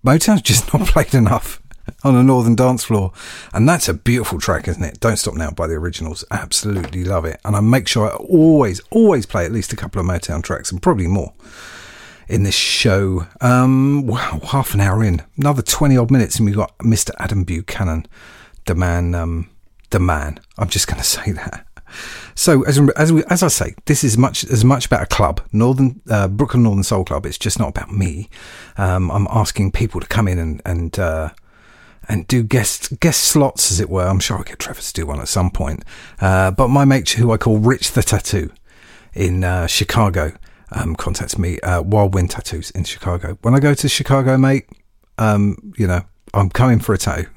Motown's 0.04 0.42
just 0.42 0.70
not 0.74 0.86
played 0.88 1.14
enough 1.14 1.62
on 2.04 2.14
a 2.14 2.22
northern 2.22 2.56
dance 2.56 2.84
floor. 2.84 3.12
And 3.54 3.66
that's 3.66 3.88
a 3.88 3.94
beautiful 3.94 4.38
track, 4.38 4.68
isn't 4.68 4.84
it? 4.84 5.00
Don't 5.00 5.16
Stop 5.16 5.34
Now 5.34 5.50
by 5.50 5.66
the 5.66 5.76
originals. 5.76 6.26
Absolutely 6.30 7.04
love 7.04 7.24
it. 7.24 7.40
And 7.42 7.56
I 7.56 7.60
make 7.60 7.88
sure 7.88 8.10
I 8.10 8.16
always, 8.16 8.80
always 8.90 9.24
play 9.24 9.46
at 9.46 9.52
least 9.52 9.72
a 9.72 9.76
couple 9.76 10.00
of 10.00 10.06
Motown 10.06 10.42
tracks 10.42 10.70
and 10.70 10.82
probably 10.82 11.06
more 11.06 11.32
in 12.28 12.42
this 12.42 12.54
show. 12.54 13.26
Um, 13.40 14.06
wow, 14.06 14.40
half 14.44 14.74
an 14.74 14.80
hour 14.80 15.02
in, 15.02 15.22
another 15.36 15.62
twenty 15.62 15.96
odd 15.96 16.10
minutes, 16.10 16.36
and 16.36 16.46
we've 16.46 16.56
got 16.56 16.76
Mr. 16.78 17.10
Adam 17.18 17.44
Buchanan, 17.44 18.06
the 18.66 18.74
man, 18.74 19.14
um, 19.14 19.50
the 19.90 20.00
man. 20.00 20.40
I'm 20.58 20.68
just 20.68 20.86
going 20.86 20.98
to 21.02 21.04
say 21.04 21.32
that. 21.32 21.66
So 22.34 22.64
as 22.64 22.78
as 22.96 23.12
we, 23.12 23.24
as 23.24 23.42
I 23.42 23.48
say, 23.48 23.74
this 23.86 24.04
is 24.04 24.18
much 24.18 24.44
as 24.44 24.64
much 24.64 24.86
about 24.86 25.02
a 25.02 25.06
club, 25.06 25.40
Northern 25.52 26.00
uh, 26.10 26.28
Brooklyn 26.28 26.64
Northern 26.64 26.82
Soul 26.82 27.04
Club. 27.04 27.24
It's 27.26 27.38
just 27.38 27.58
not 27.58 27.68
about 27.68 27.92
me. 27.92 28.28
Um, 28.76 29.10
I'm 29.10 29.26
asking 29.30 29.72
people 29.72 30.00
to 30.00 30.06
come 30.06 30.28
in 30.28 30.38
and 30.38 30.60
and 30.66 30.98
uh, 30.98 31.30
and 32.08 32.26
do 32.26 32.42
guest 32.42 32.98
guest 33.00 33.22
slots, 33.22 33.70
as 33.70 33.80
it 33.80 33.88
were. 33.88 34.06
I'm 34.06 34.20
sure 34.20 34.36
I'll 34.36 34.44
get 34.44 34.58
Trevor 34.58 34.82
to 34.82 34.92
do 34.92 35.06
one 35.06 35.20
at 35.20 35.28
some 35.28 35.50
point. 35.50 35.84
Uh, 36.20 36.50
but 36.50 36.68
my 36.68 36.84
mate, 36.84 37.08
who 37.10 37.32
I 37.32 37.36
call 37.36 37.58
Rich 37.58 37.92
the 37.92 38.02
Tattoo, 38.02 38.50
in 39.14 39.44
uh, 39.44 39.66
Chicago, 39.66 40.32
um, 40.72 40.96
contact 40.96 41.38
me. 41.38 41.60
Uh, 41.60 41.82
Wild 41.82 42.14
Wind 42.14 42.30
Tattoos 42.30 42.70
in 42.70 42.84
Chicago. 42.84 43.38
When 43.42 43.54
I 43.54 43.60
go 43.60 43.74
to 43.74 43.88
Chicago, 43.88 44.36
mate, 44.36 44.66
um, 45.18 45.72
you 45.76 45.86
know, 45.86 46.02
I'm 46.34 46.50
coming 46.50 46.78
for 46.78 46.94
a 46.94 46.98
tattoo. 46.98 47.28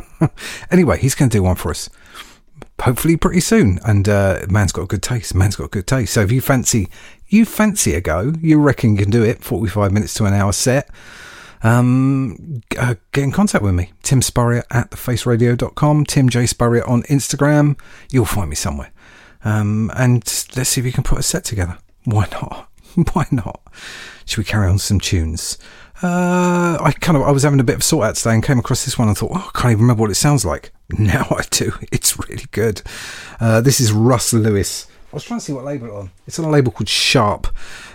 anyway, 0.70 0.98
he's 0.98 1.14
going 1.14 1.30
to 1.30 1.36
do 1.38 1.42
one 1.42 1.56
for 1.56 1.70
us. 1.70 1.88
Hopefully, 2.80 3.16
pretty 3.16 3.40
soon. 3.40 3.78
And 3.84 4.08
uh, 4.08 4.40
man's 4.48 4.72
got 4.72 4.82
a 4.82 4.86
good 4.86 5.02
taste. 5.02 5.34
Man's 5.34 5.56
got 5.56 5.64
a 5.64 5.68
good 5.68 5.86
taste. 5.86 6.14
So 6.14 6.20
if 6.22 6.32
you 6.32 6.40
fancy, 6.40 6.88
you 7.28 7.44
fancy 7.44 7.94
a 7.94 8.00
go, 8.00 8.32
you 8.40 8.60
reckon 8.60 8.96
you 8.96 9.02
can 9.02 9.10
do 9.10 9.22
it. 9.22 9.42
Forty-five 9.44 9.92
minutes 9.92 10.14
to 10.14 10.24
an 10.24 10.34
hour 10.34 10.52
set. 10.52 10.88
Um, 11.62 12.60
uh, 12.76 12.96
get 13.12 13.22
in 13.22 13.30
contact 13.30 13.62
with 13.62 13.74
me. 13.74 13.92
Tim 14.02 14.20
Spurrier 14.20 14.64
at 14.70 14.90
thefaceradio.com. 14.90 16.06
Tim 16.06 16.28
J 16.28 16.46
Spurrier 16.46 16.84
on 16.88 17.04
Instagram. 17.04 17.78
You'll 18.10 18.24
find 18.24 18.50
me 18.50 18.56
somewhere. 18.56 18.90
Um, 19.44 19.90
and 19.94 20.24
let's 20.56 20.70
see 20.70 20.80
if 20.80 20.86
you 20.86 20.92
can 20.92 21.04
put 21.04 21.18
a 21.18 21.22
set 21.22 21.44
together. 21.44 21.78
Why 22.04 22.26
not? 22.32 22.68
Why 23.12 23.26
not? 23.30 23.60
Should 24.24 24.38
we 24.38 24.44
carry 24.44 24.68
on 24.68 24.78
some 24.78 25.00
tunes? 25.00 25.58
Uh, 26.02 26.78
I 26.80 26.92
kind 27.00 27.16
of 27.16 27.22
I 27.22 27.30
was 27.30 27.44
having 27.44 27.60
a 27.60 27.64
bit 27.64 27.76
of 27.76 27.84
sort 27.84 28.06
out 28.06 28.16
today 28.16 28.34
and 28.34 28.42
came 28.42 28.58
across 28.58 28.84
this 28.84 28.98
one 28.98 29.06
and 29.08 29.16
thought, 29.16 29.30
oh, 29.32 29.50
I 29.54 29.58
can't 29.58 29.72
even 29.72 29.82
remember 29.82 30.00
what 30.02 30.10
it 30.10 30.16
sounds 30.16 30.44
like. 30.44 30.72
Now 30.98 31.26
I 31.30 31.44
do. 31.50 31.72
It's 31.92 32.18
really 32.18 32.44
good. 32.50 32.82
Uh, 33.40 33.60
this 33.62 33.80
is 33.80 33.92
Russ 33.92 34.32
Lewis. 34.34 34.86
I 35.12 35.16
was 35.16 35.24
trying 35.24 35.40
to 35.40 35.44
see 35.44 35.52
what 35.52 35.64
label 35.64 35.86
it 35.86 35.92
on. 35.92 36.10
It's 36.26 36.38
on 36.38 36.44
a 36.44 36.50
label 36.50 36.70
called 36.72 36.88
Sharp, 36.88 37.46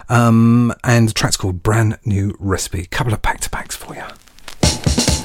um, 0.10 0.74
and 0.84 1.08
the 1.10 1.14
track's 1.14 1.38
called 1.38 1.62
Brand 1.62 2.00
New 2.06 2.36
Recipe. 2.40 2.86
Couple 2.86 3.14
of 3.14 3.22
back 3.22 3.40
to 3.42 3.50
backs 3.50 3.76
for 3.76 3.94
you. 3.96 4.04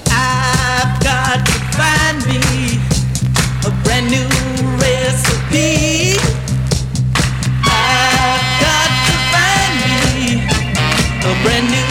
I've 0.09 1.03
got 1.03 1.47
to 1.47 1.53
find 1.77 2.19
me 2.27 2.79
a 3.67 3.71
brand 3.85 4.11
new 4.11 4.29
recipe. 4.79 6.42
Brand 11.41 11.71
new 11.71 11.82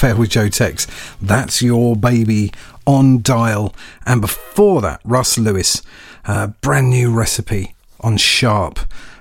Affair 0.00 0.16
with 0.16 0.30
Joe 0.30 0.48
Tex. 0.48 0.86
That's 1.20 1.60
Your 1.60 1.94
Baby 1.94 2.54
on 2.86 3.20
Dial. 3.20 3.74
And 4.06 4.22
before 4.22 4.80
that, 4.80 5.02
Russ 5.04 5.36
Lewis, 5.36 5.82
uh, 6.24 6.46
brand 6.62 6.88
new 6.88 7.12
recipe 7.12 7.74
on 8.00 8.16
Sharp. 8.16 8.78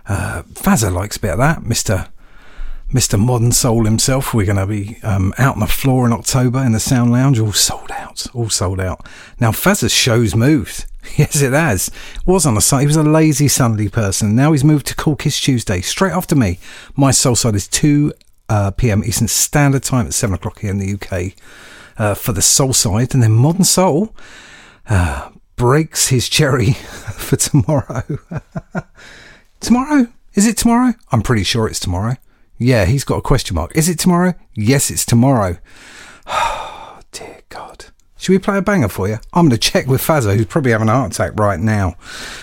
Uh, 0.07 0.43
Fazza 0.53 0.89
likes 0.89 1.17
a 1.17 1.19
bit 1.19 1.31
of 1.31 1.37
that, 1.39 1.63
Mr. 1.63 2.07
Mr. 2.93 3.19
Modern 3.19 3.51
Soul 3.51 3.83
himself. 3.83 4.33
We're 4.33 4.45
going 4.45 4.55
to 4.55 4.65
be 4.65 4.99
um, 5.03 5.33
out 5.37 5.55
on 5.55 5.59
the 5.59 5.67
floor 5.67 6.05
in 6.05 6.13
October 6.13 6.59
in 6.59 6.71
the 6.71 6.79
Sound 6.79 7.11
Lounge, 7.11 7.39
all 7.39 7.51
sold 7.51 7.91
out, 7.91 8.25
all 8.33 8.49
sold 8.49 8.79
out. 8.79 9.05
Now, 9.37 9.51
Fazza's 9.51 9.91
show's 9.91 10.33
moved. 10.33 10.85
Yes, 11.17 11.41
it 11.41 11.53
has. 11.53 11.89
Was 12.25 12.45
on 12.45 12.55
a 12.55 12.79
he 12.79 12.85
was 12.85 12.95
a 12.95 13.01
lazy 13.01 13.47
Sunday 13.47 13.87
person. 13.87 14.35
Now 14.35 14.51
he's 14.51 14.63
moved 14.63 14.85
to 14.87 14.95
Cool 14.95 15.15
Kiss 15.15 15.39
Tuesday, 15.41 15.81
straight 15.81 16.11
after 16.11 16.35
me. 16.35 16.59
My 16.95 17.09
soul 17.09 17.35
side 17.35 17.55
is 17.55 17.67
two 17.67 18.13
uh, 18.49 18.71
p.m. 18.71 19.03
Eastern 19.03 19.27
Standard 19.27 19.83
Time 19.83 20.07
at 20.07 20.13
7 20.13 20.33
o'clock 20.33 20.59
here 20.59 20.71
in 20.71 20.79
the 20.79 20.93
UK 20.93 21.33
uh, 21.97 22.13
for 22.15 22.33
the 22.33 22.41
Soul 22.41 22.73
Side. 22.73 23.13
And 23.13 23.23
then 23.23 23.31
Modern 23.31 23.63
Soul 23.63 24.15
uh, 24.89 25.29
breaks 25.55 26.07
his 26.07 26.27
cherry 26.27 26.73
for 26.73 27.35
tomorrow. 27.35 28.03
tomorrow? 29.59 30.07
Is 30.33 30.47
it 30.47 30.57
tomorrow? 30.57 30.93
I'm 31.11 31.21
pretty 31.21 31.43
sure 31.43 31.67
it's 31.67 31.79
tomorrow. 31.79 32.15
Yeah, 32.57 32.85
he's 32.85 33.03
got 33.03 33.17
a 33.17 33.21
question 33.21 33.55
mark. 33.55 33.75
Is 33.75 33.87
it 33.87 33.99
tomorrow? 33.99 34.33
Yes, 34.53 34.89
it's 34.91 35.05
tomorrow. 35.05 35.57
Oh, 36.31 36.99
dear 37.11 37.41
God. 37.49 37.85
Should 38.17 38.33
we 38.33 38.37
play 38.37 38.57
a 38.57 38.61
banger 38.61 38.89
for 38.89 39.07
you? 39.07 39.17
I'm 39.33 39.47
going 39.47 39.51
to 39.51 39.57
check 39.57 39.87
with 39.87 40.01
Fazza, 40.01 40.35
who's 40.35 40.45
probably 40.45 40.71
having 40.71 40.89
a 40.89 40.91
heart 40.91 41.13
attack 41.13 41.39
right 41.39 41.59
now. 41.59 41.95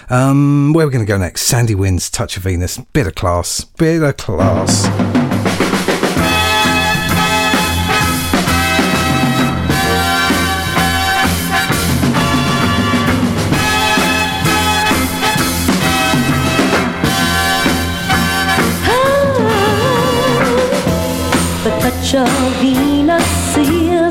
Um, 0.09 0.73
where 0.73 0.85
are 0.85 0.89
we 0.89 0.93
going 0.93 1.05
to 1.05 1.09
go 1.09 1.19
next? 1.19 1.43
Sandy 1.43 1.75
Wynns, 1.75 2.11
Touch 2.11 2.37
of 2.37 2.43
Venus. 2.43 2.79
Bit 2.79 3.07
of 3.07 3.15
class. 3.15 3.65
Bit 3.65 4.03
of 4.03 4.17
class. 4.17 5.36
touch 22.07 22.15
of 22.15 22.57
Venus 22.61 23.25
silver. 23.53 24.09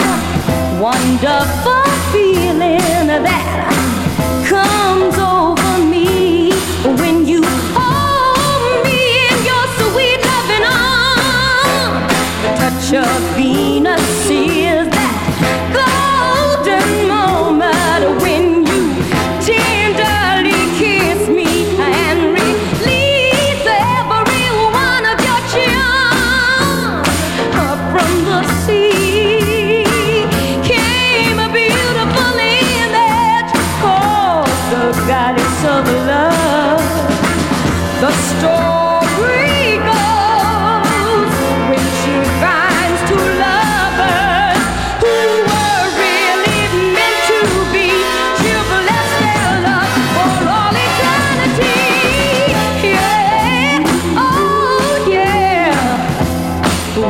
Wonderful 0.82 1.84
feeling 2.12 3.08
that 3.08 3.55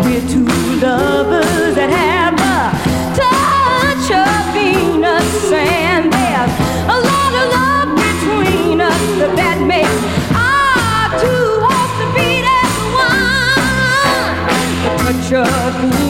We're 0.04 0.28
two 0.28 0.46
lovers 0.82 1.76
that 1.76 1.90
have 1.90 2.36
a 2.36 2.70
touch 3.16 4.12
of 4.12 4.54
Venus, 4.54 5.52
and 5.52 6.12
there's 6.12 6.56
a 6.96 6.98
lot 7.10 7.32
of 7.42 7.46
love 7.58 7.90
between 7.96 8.82
us 8.82 9.02
that 9.40 9.58
makes 9.66 10.02
our 10.36 11.08
two 11.24 11.48
hearts 11.64 12.00
beat 12.14 12.44
as 12.44 12.76
one. 12.92 14.36
Touch 15.00 15.32
of 15.34 16.05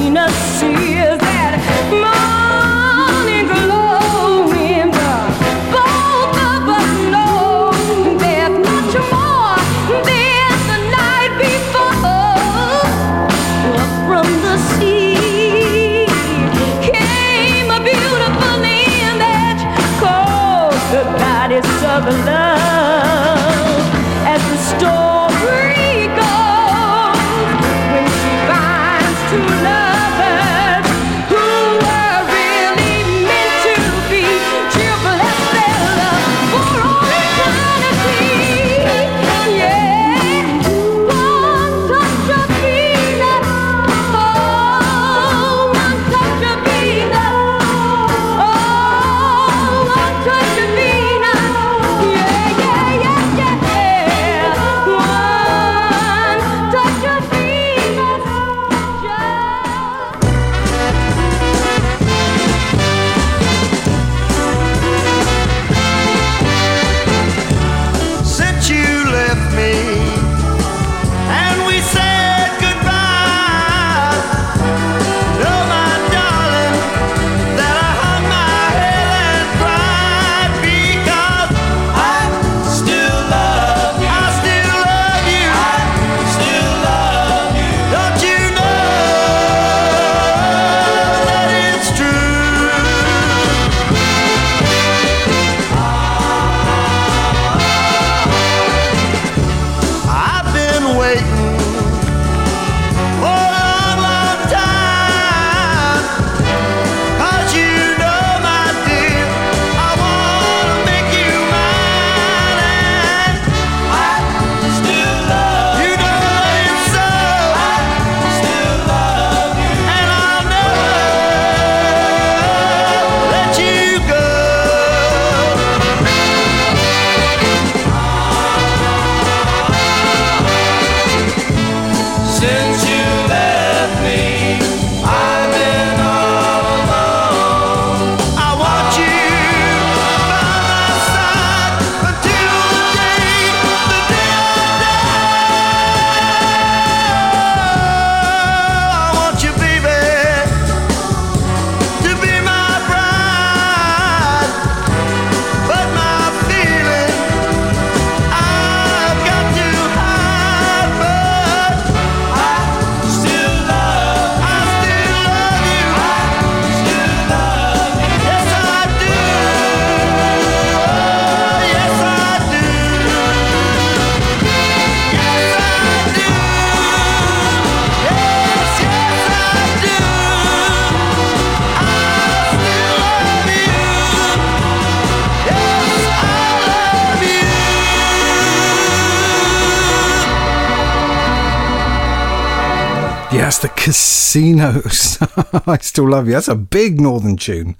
casinos. 193.86 195.20
I 195.68 195.78
still 195.78 196.10
love 196.10 196.26
you. 196.26 196.34
That's 196.34 196.48
a 196.48 196.56
big 196.56 197.00
northern 197.00 197.38
tune. 197.38 197.76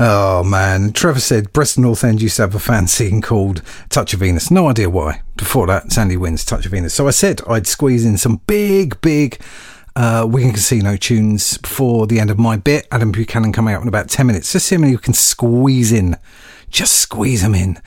Oh 0.00 0.42
man, 0.42 0.92
Trevor 0.92 1.20
said 1.20 1.52
Bristol 1.52 1.84
North 1.84 2.02
End 2.02 2.20
used 2.20 2.36
to 2.36 2.42
have 2.42 2.56
a 2.56 2.58
fan 2.58 2.88
scene 2.88 3.22
called 3.22 3.62
Touch 3.88 4.14
of 4.14 4.18
Venus. 4.18 4.50
No 4.50 4.68
idea 4.68 4.90
why. 4.90 5.22
Before 5.36 5.68
that, 5.68 5.92
Sandy 5.92 6.16
Wynns 6.16 6.44
Touch 6.44 6.66
of 6.66 6.72
Venus. 6.72 6.92
So 6.94 7.06
I 7.06 7.12
said 7.12 7.40
I'd 7.48 7.68
squeeze 7.68 8.04
in 8.04 8.18
some 8.18 8.40
big, 8.48 9.00
big 9.00 9.40
uh, 9.94 10.26
Wigan 10.28 10.54
Casino 10.54 10.96
tunes 10.96 11.56
before 11.56 12.08
the 12.08 12.18
end 12.18 12.30
of 12.30 12.38
my 12.40 12.56
bit. 12.56 12.88
Adam 12.90 13.12
Buchanan 13.12 13.52
coming 13.52 13.74
out 13.74 13.82
in 13.82 13.86
about 13.86 14.08
10 14.08 14.26
minutes. 14.26 14.50
Just 14.50 14.66
see 14.66 14.74
how 14.74 14.80
many 14.80 14.90
you 14.90 14.98
can 14.98 15.14
squeeze 15.14 15.92
in. 15.92 16.16
Just 16.68 16.96
squeeze 16.96 17.42
them 17.42 17.54
in. 17.54 17.80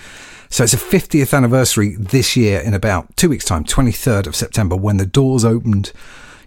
So 0.49 0.63
it's 0.63 0.73
a 0.73 0.77
50th 0.77 1.35
anniversary 1.35 1.97
this 1.97 2.37
year 2.37 2.61
in 2.61 2.73
about 2.73 3.17
two 3.17 3.27
weeks' 3.27 3.43
time, 3.43 3.65
23rd 3.65 4.25
of 4.25 4.37
September, 4.37 4.77
when 4.77 4.95
the 4.95 5.05
doors 5.05 5.43
opened. 5.43 5.91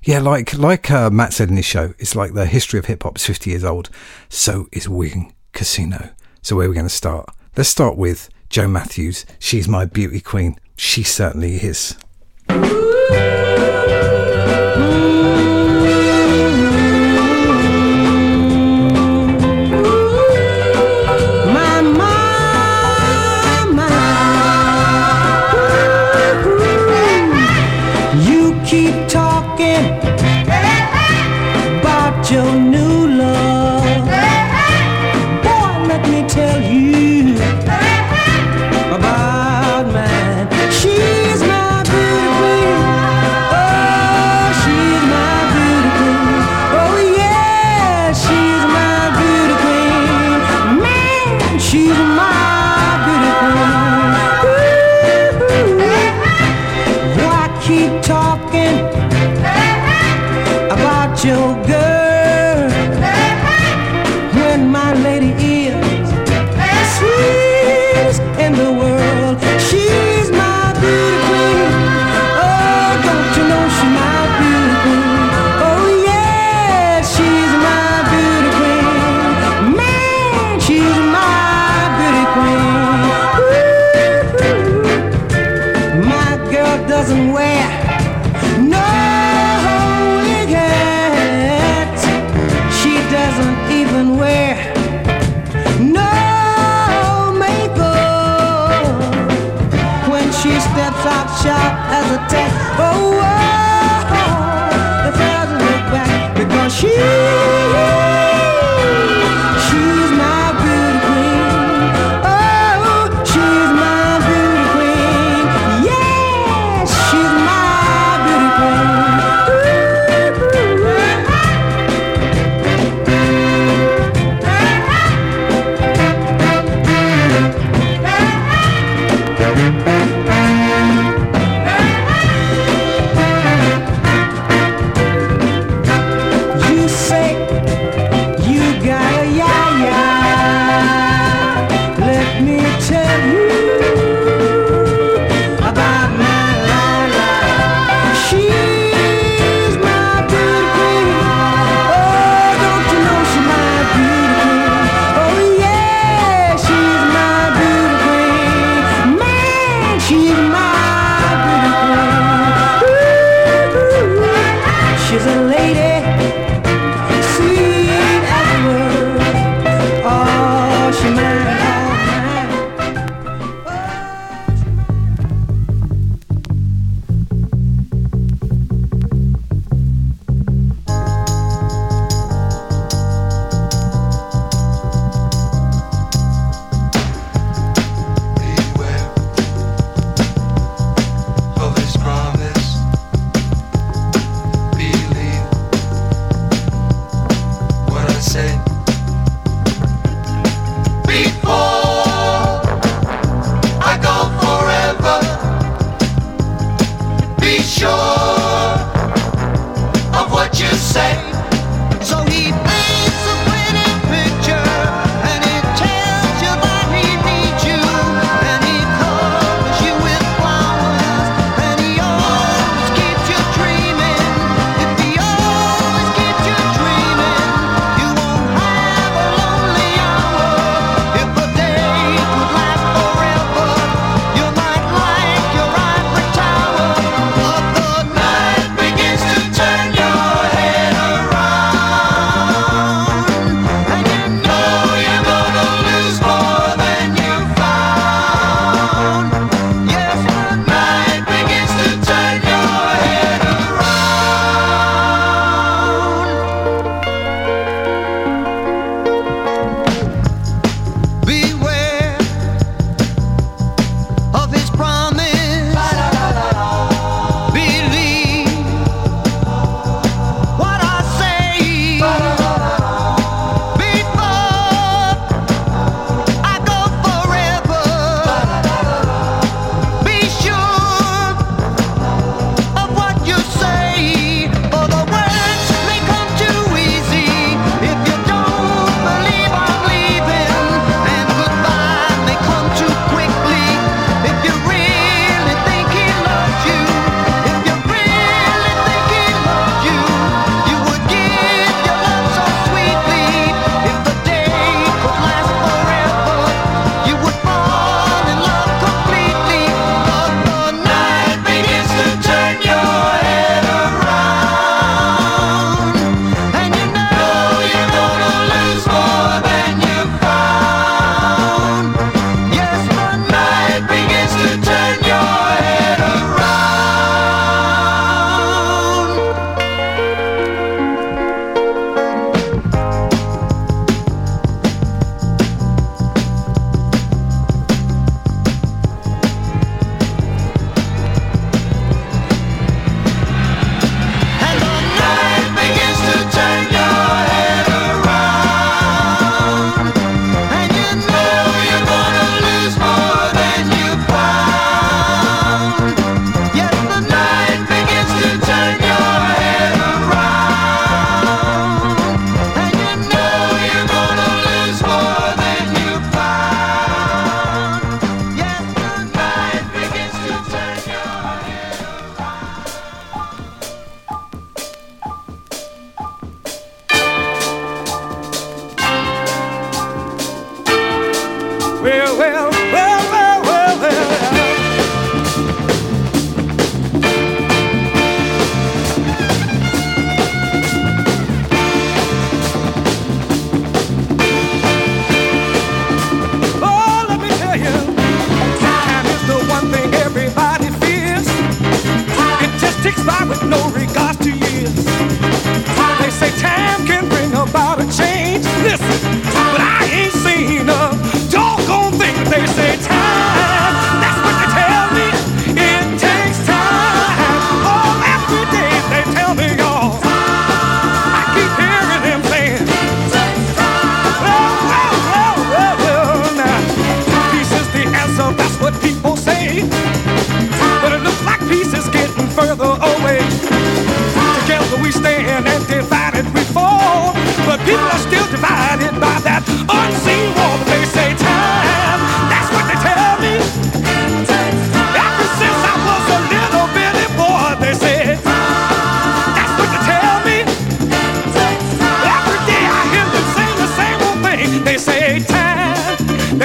Yeah, 0.02 0.20
like 0.20 0.54
like 0.54 0.90
uh, 0.90 1.10
Matt 1.10 1.32
said 1.32 1.50
in 1.50 1.56
his 1.56 1.66
show, 1.66 1.94
it's 1.98 2.14
like 2.14 2.34
the 2.34 2.46
history 2.46 2.78
of 2.78 2.86
hip 2.86 3.02
hop 3.02 3.16
is 3.16 3.26
50 3.26 3.50
years 3.50 3.64
old. 3.64 3.90
So 4.28 4.68
is 4.72 4.88
Wigan 4.88 5.32
Casino. 5.52 6.10
So 6.42 6.56
where 6.56 6.66
are 6.66 6.70
we 6.70 6.74
going 6.74 6.86
to 6.86 6.90
start? 6.90 7.28
Let's 7.56 7.68
start 7.68 7.96
with 7.96 8.28
Joe 8.48 8.68
Matthews. 8.68 9.26
She's 9.38 9.68
my 9.68 9.84
beauty 9.84 10.20
queen. 10.20 10.56
She 10.76 11.02
certainly 11.02 11.56
is. 11.56 11.96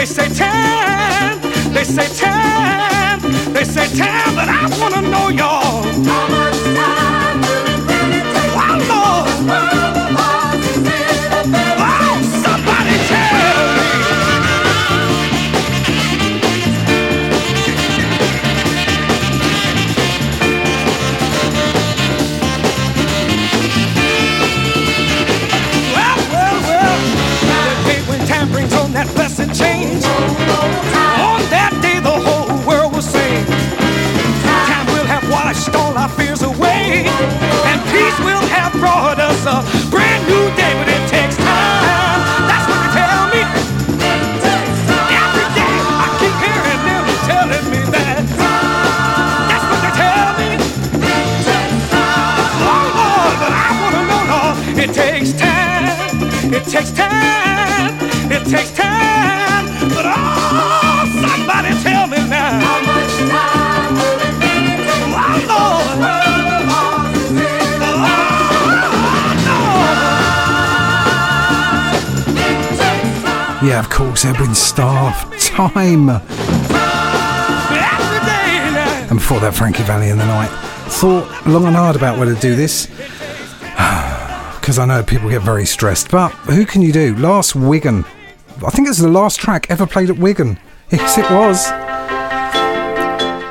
They 0.04 0.08
say 0.08 0.28
time, 0.28 1.40
they 1.74 1.86
say 1.86 2.10
time, 2.14 3.22
they 3.54 3.64
say 3.64 3.88
time, 3.96 4.36
but 4.36 4.50
I 4.50 4.68
wanna 4.78 5.02
know 5.02 5.30
y'all. 5.30 6.43
Us 39.46 39.86
a 39.86 39.90
brand 39.90 40.28
new 40.28 40.56
day. 40.56 40.74
But 40.78 40.88
it 40.90 41.08
takes 41.10 41.38
time. 41.38 42.20
That's 42.48 42.66
what 42.68 42.80
they 42.84 42.92
tell 43.00 43.24
me. 43.34 43.42
Every 45.22 45.48
day, 45.60 45.76
I 46.04 46.08
keep 46.20 46.36
hearing 46.44 46.82
them 46.88 47.06
telling 47.28 47.66
me 47.72 47.82
that. 47.92 48.24
That's 49.50 49.66
what 49.70 49.80
they 49.84 49.94
tell 50.02 50.30
me. 50.40 50.50
Oh, 52.56 52.86
Lord, 52.98 53.36
but 53.42 53.52
I 53.52 53.70
wanna 53.82 54.04
know, 54.10 54.24
Lord, 54.32 54.80
it 54.80 54.94
takes 54.94 55.34
time. 55.34 56.54
It 56.54 56.66
takes 56.66 56.92
time. 56.92 58.32
It 58.32 58.46
takes 58.50 58.72
time. 58.72 59.33
Yeah, 73.64 73.80
of 73.80 73.90
course, 73.90 74.26
Edwin 74.26 74.54
Starr. 74.54 75.14
Time. 75.40 76.10
And 79.10 79.20
before 79.20 79.40
that, 79.40 79.56
Frankie 79.56 79.84
Valli 79.84 80.10
in 80.10 80.18
the 80.18 80.26
Night. 80.26 80.50
Thought 80.92 81.48
long 81.48 81.66
and 81.66 81.76
hard 81.76 81.96
about 81.96 82.20
whether 82.20 82.36
to 82.36 82.42
do 82.42 82.56
this. 82.56 82.88
Because 84.60 84.80
I 84.80 84.86
know 84.86 85.04
people 85.04 85.30
get 85.30 85.42
very 85.42 85.66
stressed. 85.66 86.10
But 86.10 86.30
who 86.30 86.66
can 86.66 86.82
you 86.82 86.94
do? 86.94 87.14
Last 87.18 87.54
Wigan. 87.54 88.06
I 88.66 88.70
think 88.70 88.88
it's 88.88 88.98
the 88.98 89.10
last 89.10 89.38
track 89.38 89.70
ever 89.70 89.86
played 89.86 90.10
at 90.10 90.18
Wigan. 90.18 90.58
Yes, 90.90 91.18
it 91.18 91.30
was. 91.30 91.66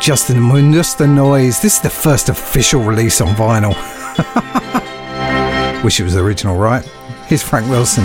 Just 0.02 0.28
the, 0.28 0.70
just 0.72 0.96
the 0.96 1.06
noise. 1.06 1.60
This 1.60 1.76
is 1.76 1.82
the 1.82 1.90
first 1.90 2.30
official 2.30 2.82
release 2.82 3.20
on 3.20 3.28
vinyl. 3.34 3.74
Wish 5.84 6.00
it 6.00 6.04
was 6.04 6.14
the 6.14 6.22
original, 6.22 6.56
right? 6.56 6.82
Here's 7.26 7.42
Frank 7.42 7.68
Wilson. 7.68 8.04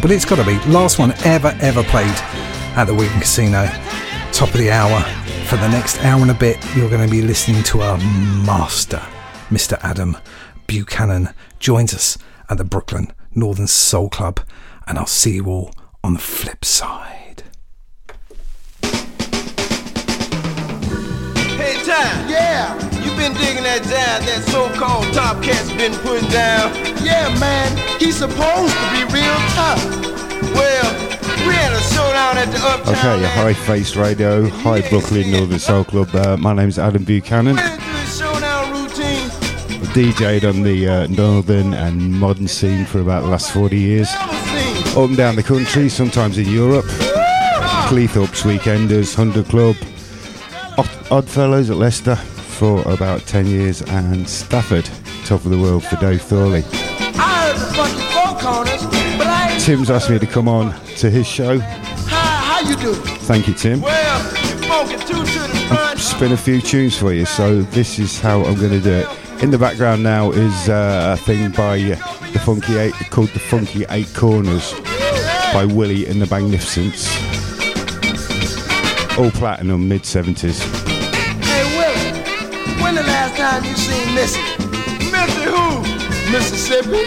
But 0.00 0.10
it's 0.10 0.24
got 0.24 0.36
to 0.36 0.44
be 0.44 0.58
last 0.70 0.98
one 0.98 1.12
ever 1.24 1.56
ever 1.60 1.82
played 1.84 2.14
at 2.76 2.84
the 2.84 2.94
Wigan 2.94 3.20
Casino. 3.20 3.66
Top 4.32 4.48
of 4.48 4.58
the 4.58 4.70
hour. 4.70 5.02
For 5.46 5.56
the 5.56 5.68
next 5.68 6.02
hour 6.04 6.22
and 6.22 6.30
a 6.30 6.34
bit, 6.34 6.58
you're 6.76 6.88
going 6.88 7.04
to 7.04 7.10
be 7.10 7.22
listening 7.22 7.62
to 7.64 7.82
our 7.82 7.98
master, 7.98 9.02
Mr. 9.48 9.78
Adam 9.82 10.16
Buchanan, 10.66 11.30
joins 11.58 11.92
us 11.92 12.16
at 12.48 12.56
the 12.58 12.64
Brooklyn 12.64 13.12
Northern 13.34 13.66
Soul 13.66 14.08
Club, 14.08 14.40
and 14.86 14.98
I'll 14.98 15.06
see 15.06 15.34
you 15.34 15.46
all 15.46 15.72
on 16.04 16.14
the 16.14 16.20
flip 16.20 16.64
side. 16.64 17.42
Hey, 21.56 21.74
Time. 21.84 22.28
Yeah. 22.28 22.89
Been 23.20 23.34
digging 23.34 23.64
that 23.64 23.82
jazz 23.84 24.24
that 24.24 24.48
so-called 24.48 25.12
top 25.12 25.42
cat's 25.42 25.68
been 25.76 25.92
putting 26.00 26.26
down? 26.30 26.72
Yeah, 27.04 27.28
man. 27.38 27.68
He's 28.00 28.16
supposed 28.16 28.72
to 28.72 28.86
be 28.96 29.04
real 29.12 29.36
tough. 29.52 29.76
Well, 30.56 30.88
we 31.44 31.52
had 31.52 31.70
a 31.76 31.80
showdown 31.92 32.38
at 32.40 32.48
the 32.48 32.56
Uptown. 32.64 33.20
Okay, 33.20 33.28
hi 33.28 33.52
Face 33.52 33.94
Radio, 33.94 34.48
hi 34.48 34.80
Brooklyn 34.88 35.30
Northern 35.30 35.58
Soul 35.58 35.84
Club. 35.84 36.08
Uh, 36.14 36.38
my 36.38 36.54
name's 36.54 36.78
Adam 36.78 37.04
Buchanan. 37.04 37.56
We 37.56 37.60
went 37.62 37.82
through 37.82 37.92
the 37.92 38.06
showdown 38.06 38.72
routine. 38.72 39.28
I've 39.82 39.88
DJ'd 39.92 40.46
on 40.46 40.62
the 40.62 40.88
uh, 40.88 41.06
northern 41.08 41.74
and 41.74 42.18
modern 42.18 42.48
scene 42.48 42.86
for 42.86 43.00
about 43.00 43.24
the 43.24 43.28
last 43.28 43.52
40 43.52 43.76
years. 43.76 44.08
Up 44.96 44.96
and 44.96 45.16
down 45.18 45.36
the 45.36 45.42
country, 45.42 45.90
sometimes 45.90 46.38
in 46.38 46.48
Europe. 46.48 46.86
Cleethorpes 47.86 48.44
Weekenders, 48.44 49.14
Hundred 49.14 49.44
Club, 49.44 49.76
Odd- 50.78 51.10
Oddfellows 51.10 51.68
at 51.68 51.76
Leicester 51.76 52.18
for 52.60 52.82
about 52.92 53.22
10 53.22 53.46
years, 53.46 53.80
and 53.80 54.28
Stafford, 54.28 54.84
top 55.24 55.46
of 55.46 55.50
the 55.50 55.56
world 55.56 55.82
for 55.82 55.96
Dave 55.96 56.20
Thorley. 56.20 56.62
I 57.16 57.48
heard 57.48 57.56
the 57.58 57.72
funky 57.72 58.02
four 58.12 58.52
corners, 58.52 58.84
but 59.16 59.26
I 59.26 59.56
Tim's 59.58 59.90
asked 59.90 60.10
me 60.10 60.18
to 60.18 60.26
come 60.26 60.46
on 60.46 60.78
to 60.98 61.08
his 61.08 61.26
show. 61.26 61.58
How, 61.58 62.60
how 62.60 62.68
you 62.68 62.76
do? 62.76 62.92
Thank 63.24 63.48
you, 63.48 63.54
Tim. 63.54 63.80
Well, 63.80 64.22
you 64.22 64.58
funky 64.68 64.98
two 64.98 65.24
to 65.24 65.40
the 65.40 65.66
front. 65.70 66.00
Spin 66.00 66.32
a 66.32 66.36
few 66.36 66.60
tunes 66.60 66.98
for 66.98 67.14
you, 67.14 67.24
so 67.24 67.62
this 67.62 67.98
is 67.98 68.20
how 68.20 68.44
I'm 68.44 68.56
going 68.56 68.72
to 68.72 68.80
do 68.80 68.92
it. 68.92 69.42
In 69.42 69.50
the 69.50 69.58
background 69.58 70.02
now 70.02 70.30
is 70.30 70.68
uh, 70.68 71.16
a 71.18 71.24
thing 71.24 71.52
by 71.52 71.78
the 71.78 72.42
Funky 72.44 72.76
Eight 72.76 72.92
called 73.08 73.30
the 73.30 73.38
Funky 73.38 73.86
Eight 73.88 74.12
Corners 74.12 74.74
by 75.54 75.64
Willie 75.64 76.06
and 76.06 76.20
the 76.20 76.26
Magnificents. 76.26 77.08
All 79.18 79.30
platinum, 79.30 79.88
mid 79.88 80.02
70s. 80.02 80.79
Time 83.50 83.64
you 83.64 83.76
seen 83.76 84.14
Missy? 84.14 84.40
Missy 85.10 85.42
who? 85.42 85.82
Mississippi. 86.30 87.04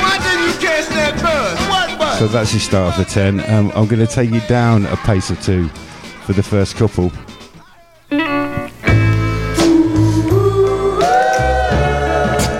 Why 0.00 0.18
didn't 0.22 0.44
you 0.46 0.54
catch 0.60 0.88
that 0.90 1.18
bus? 1.22 1.68
What 1.68 1.98
bus? 1.98 2.18
So 2.18 2.26
that's 2.26 2.52
your 2.52 2.60
start 2.60 2.98
of 2.98 3.06
the 3.06 3.10
10. 3.10 3.40
Um, 3.50 3.72
I'm 3.74 3.86
going 3.86 4.06
to 4.06 4.06
take 4.06 4.30
you 4.30 4.40
down 4.40 4.84
a 4.86 4.96
pace 4.96 5.30
or 5.30 5.36
two 5.36 5.68
for 6.26 6.34
the 6.34 6.42
first 6.42 6.76
couple. 6.76 7.10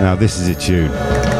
Now, 0.00 0.14
this 0.14 0.38
is 0.38 0.48
a 0.48 0.54
tune. 0.54 1.35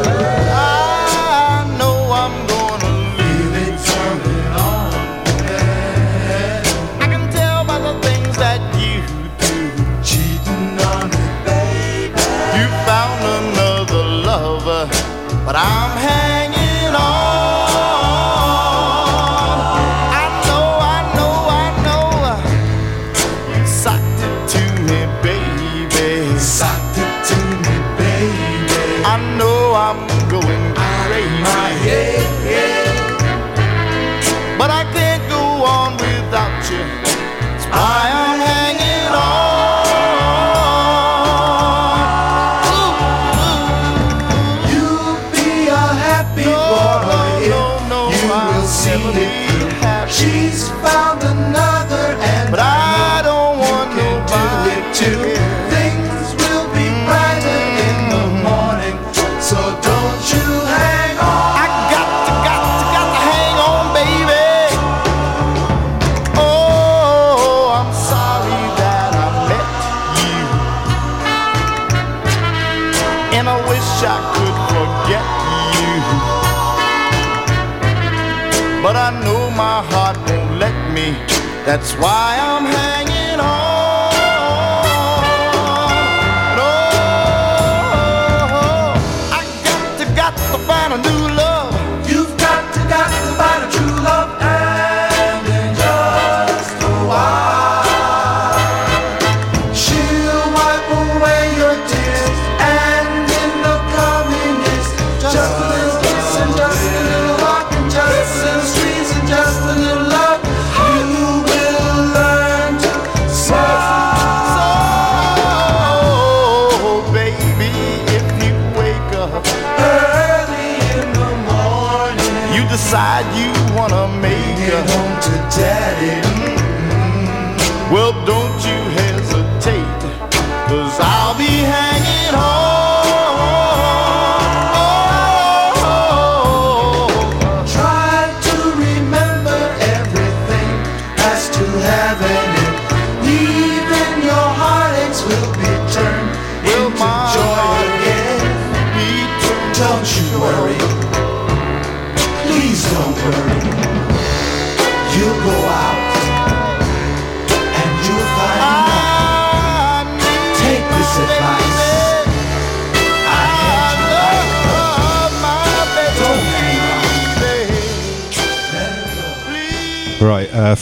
Why 81.99 82.36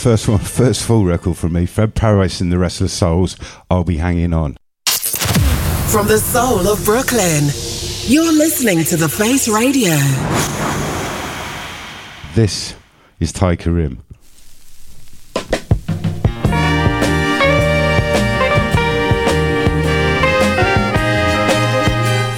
first 0.06 0.28
one, 0.28 0.38
first 0.62 0.84
full 0.84 1.04
record 1.04 1.36
from 1.36 1.52
me. 1.52 1.66
Fred 1.66 1.96
Parris 1.96 2.40
and 2.40 2.52
the 2.52 2.58
Restless 2.58 2.92
Souls. 2.92 3.36
I'll 3.68 3.82
be 3.82 3.96
hanging 3.96 4.32
on. 4.32 4.56
From 4.86 6.06
the 6.06 6.18
soul 6.18 6.68
of 6.68 6.84
Brooklyn, 6.84 7.46
you're 8.04 8.32
listening 8.32 8.84
to 8.84 8.96
The 8.96 9.08
Face 9.08 9.48
Radio. 9.48 9.96
This 12.36 12.76
is 13.18 13.32
Ty 13.32 13.56
Karim. 13.56 14.00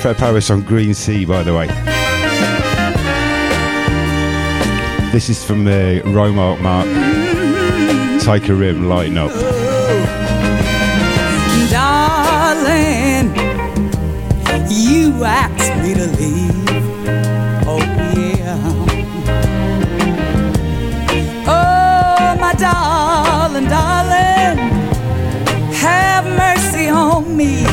Fred 0.01 0.17
Parris 0.17 0.49
on 0.49 0.63
Green 0.63 0.95
Sea, 0.95 1.27
by 1.27 1.43
the 1.43 1.55
way. 1.55 1.67
This 5.13 5.29
is 5.29 5.45
from 5.45 5.65
the 5.65 6.01
Romark 6.07 6.63
Mark. 6.63 7.08
Ty 8.29 8.41
Karim, 8.41 8.91
lighten 8.91 9.17
up. 9.17 9.31
Darling, 11.71 13.35
you 14.69 15.25
asked 15.25 15.83
me 15.83 15.95
to 15.95 16.07
leave. 16.21 16.69
Oh, 17.67 17.81
yeah. 18.15 18.59
Oh, 21.49 22.37
my 22.39 22.53
darling, 22.53 23.65
darling, 23.65 24.59
have 25.73 26.27
mercy 26.27 26.91
on 26.91 27.35
me. 27.35 27.65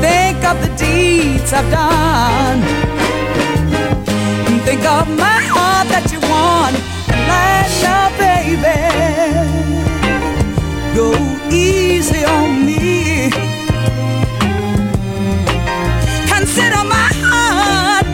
Think 0.00 0.42
of 0.46 0.58
the 0.62 0.72
deeds 0.78 1.52
I've 1.52 1.70
done. 1.70 2.62
Think 4.64 4.82
of 4.86 5.06
my 5.10 5.42
heart 5.52 5.88
that 5.88 6.10
you 6.10 6.20
won. 6.20 6.74
And 7.12 7.28
let 7.28 7.52
now, 7.82 8.11
baby 8.56 9.62
go 10.94 11.12
easy 11.50 12.24
on 12.24 12.66
me. 12.66 13.30
Consider 16.28 16.82
my 16.84 17.10
heart 17.24 18.06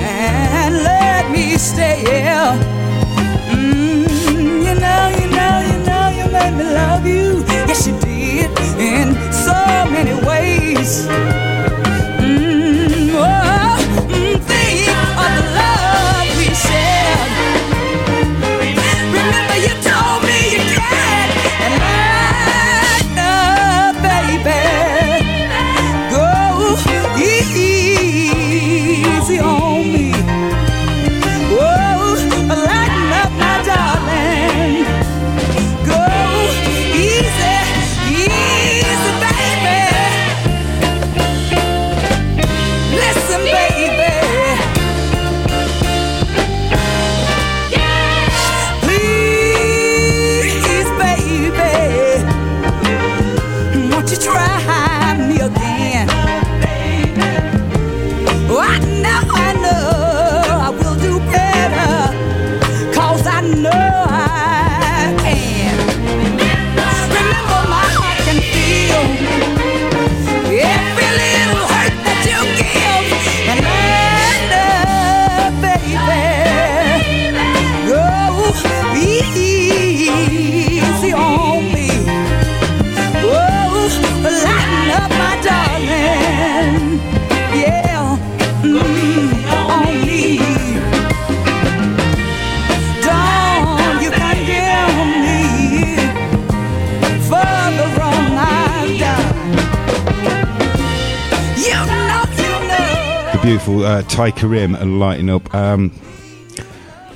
and 0.00 0.74
let 0.74 1.30
me 1.30 1.56
stay. 1.56 2.02
Mm, 3.52 4.08
you 4.66 4.74
know, 4.80 5.02
you 5.18 5.26
know, 5.36 5.54
you 5.70 5.78
know, 5.86 6.08
you 6.18 6.26
made 6.32 6.54
me 6.58 6.64
love 6.64 7.06
you. 7.06 7.44
Yes, 7.68 7.86
you 7.86 7.98
did 8.00 8.50
in 8.78 9.14
so 9.32 9.54
many 9.90 10.14
ways. 10.26 11.47
Beautiful 103.68 103.86
uh, 103.86 104.00
Ty 104.00 104.30
Karim 104.30 104.74
and 104.74 104.98
lighting 104.98 105.28
up. 105.28 105.54
Um, 105.54 105.92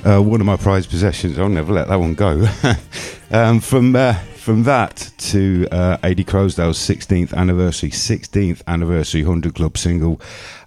uh, 0.05 0.19
one 0.21 0.39
of 0.39 0.45
my 0.45 0.55
prized 0.55 0.91
possessions. 0.91 1.39
I'll 1.39 1.49
never 1.49 1.73
let 1.73 1.87
that 1.87 1.95
one 1.95 2.13
go. 2.13 2.47
um, 3.31 3.59
from 3.59 3.95
uh, 3.95 4.13
from 4.35 4.61
that 4.61 5.11
to 5.17 5.67
uh, 5.71 5.97
Ady 6.03 6.23
Croasdell's 6.23 6.77
16th 6.77 7.33
anniversary, 7.33 7.89
16th 7.89 8.61
anniversary 8.67 9.23
100 9.23 9.55
Club 9.55 9.79
single, 9.79 10.21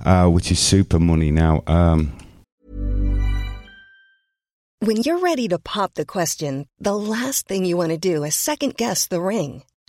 uh, 0.05 0.27
which 0.27 0.51
is 0.51 0.59
super 0.59 0.99
money 0.99 1.31
now. 1.31 1.63
Um, 1.69 2.19
When 4.81 4.97
you're 4.97 5.21
ready 5.21 5.47
to 5.47 5.61
pop 5.61 5.95
the 5.95 6.05
question, 6.05 6.67
the 6.81 6.99
last 6.99 7.47
thing 7.47 7.65
you 7.65 7.77
want 7.77 7.93
to 7.93 7.99
do 7.99 8.25
is 8.25 8.35
second 8.35 8.77
guess 8.77 9.07
the 9.07 9.21
ring. 9.21 9.63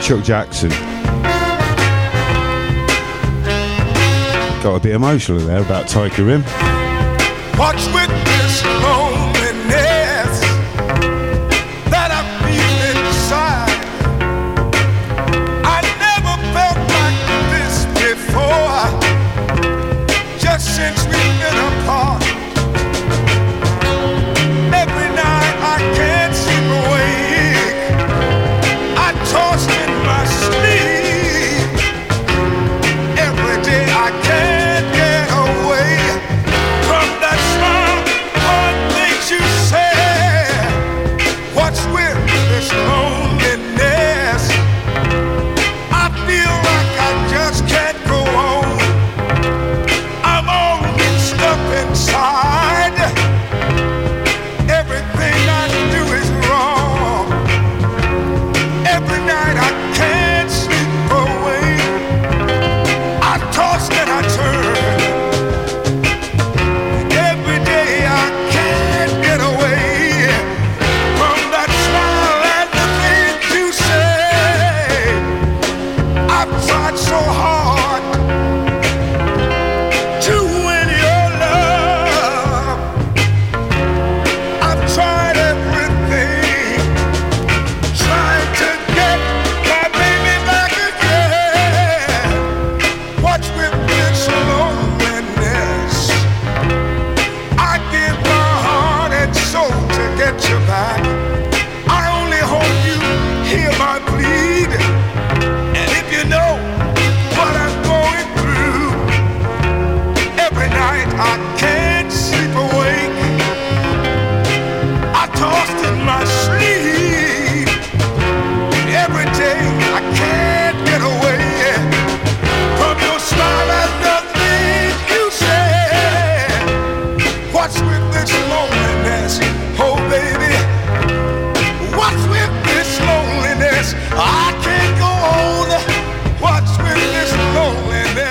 Chuck 0.00 0.24
Jackson. 0.24 0.70
Got 4.62 4.76
a 4.76 4.80
bit 4.80 4.94
emotional 4.94 5.38
there 5.40 5.62
about 5.62 5.88
Ty 5.88 6.08
Karim. 6.10 6.42
What's 7.58 7.86
with 7.92 8.27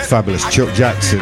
Fabulous 0.07 0.49
Chuck 0.49 0.73
Jackson. 0.73 1.19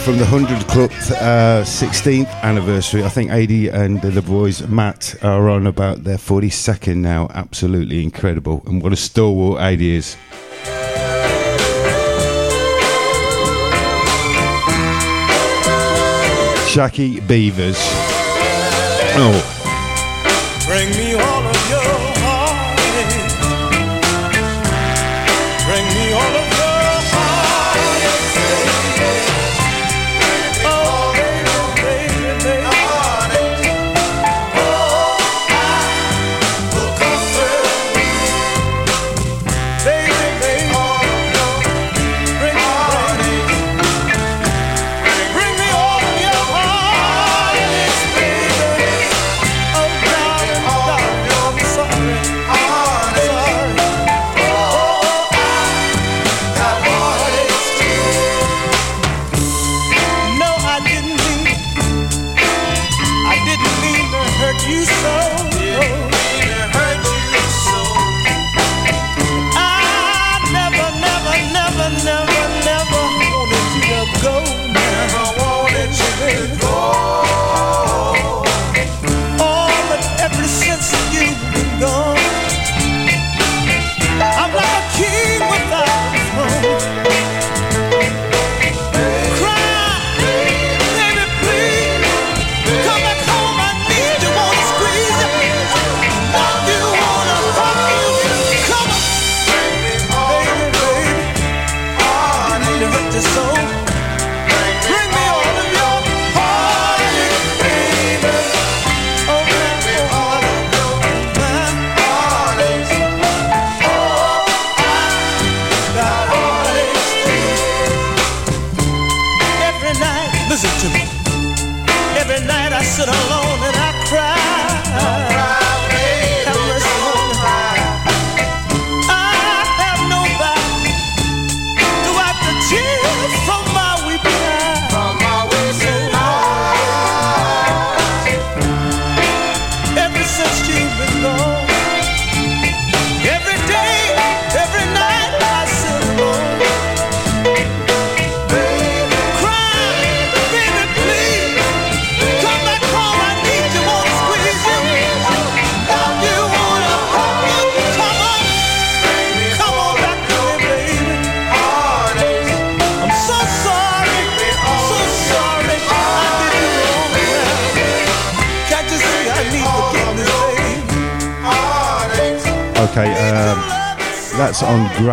From 0.00 0.16
the 0.16 0.24
100 0.24 0.66
Club 0.68 0.90
uh, 1.20 1.62
16th 1.62 2.32
anniversary, 2.42 3.04
I 3.04 3.10
think 3.10 3.30
Ady 3.30 3.68
and 3.68 4.00
the 4.00 4.22
boys, 4.22 4.66
Matt, 4.68 5.14
are 5.22 5.50
on 5.50 5.66
about 5.66 6.04
their 6.04 6.16
42nd 6.16 6.96
now. 6.96 7.28
Absolutely 7.34 8.02
incredible. 8.02 8.62
And 8.64 8.82
what 8.82 8.94
a 8.94 8.96
stalwart 8.96 9.60
Ady 9.60 9.96
is. 9.96 10.16
Jackie 16.72 17.20
Beavers. 17.20 17.76
Oh, 19.20 19.58
Bring 20.66 20.90
me 20.92 21.14
all 21.14 21.37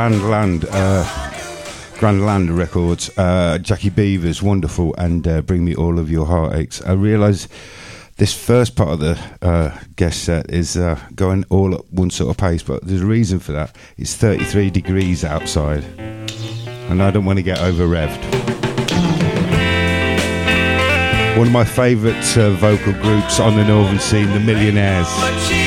Grand 0.08 0.30
Land. 0.30 0.66
Uh, 0.70 1.32
Grand 1.98 2.24
Land 2.28 2.56
Records, 2.56 3.10
uh, 3.18 3.58
Jackie 3.58 3.90
Beavers, 3.90 4.40
wonderful, 4.40 4.94
and 5.00 5.28
uh, 5.28 5.42
Bring 5.42 5.66
Me 5.66 5.74
All 5.74 5.98
of 5.98 6.12
Your 6.12 6.28
Heartaches. 6.28 6.80
I 6.84 6.92
realise 6.92 7.48
this 8.18 8.32
first 8.32 8.76
part 8.76 8.90
of 8.90 9.00
the 9.00 9.20
uh, 9.42 9.80
guest 9.96 10.26
set 10.26 10.52
is 10.52 10.78
uh, 10.78 11.00
going 11.16 11.44
all 11.50 11.74
at 11.74 11.92
one 11.92 12.12
sort 12.12 12.30
of 12.30 12.38
pace, 12.38 12.62
but 12.62 12.86
there's 12.86 13.02
a 13.02 13.06
reason 13.08 13.40
for 13.40 13.54
that. 13.54 13.76
It's 13.98 14.14
33 14.14 14.70
degrees 14.70 15.26
outside, 15.26 15.84
and 15.98 17.02
I 17.02 17.10
don't 17.10 17.26
want 17.26 17.40
to 17.40 17.44
get 17.44 17.60
over 17.62 17.88
revved. 17.88 18.22
One 21.36 21.48
of 21.48 21.54
my 21.54 21.66
favourite 21.66 22.38
uh, 22.38 22.52
vocal 22.52 22.94
groups 22.94 23.40
on 23.40 23.56
the 23.56 23.64
Northern 23.66 23.98
Scene, 23.98 24.32
the 24.34 24.40
Millionaires. 24.40 25.65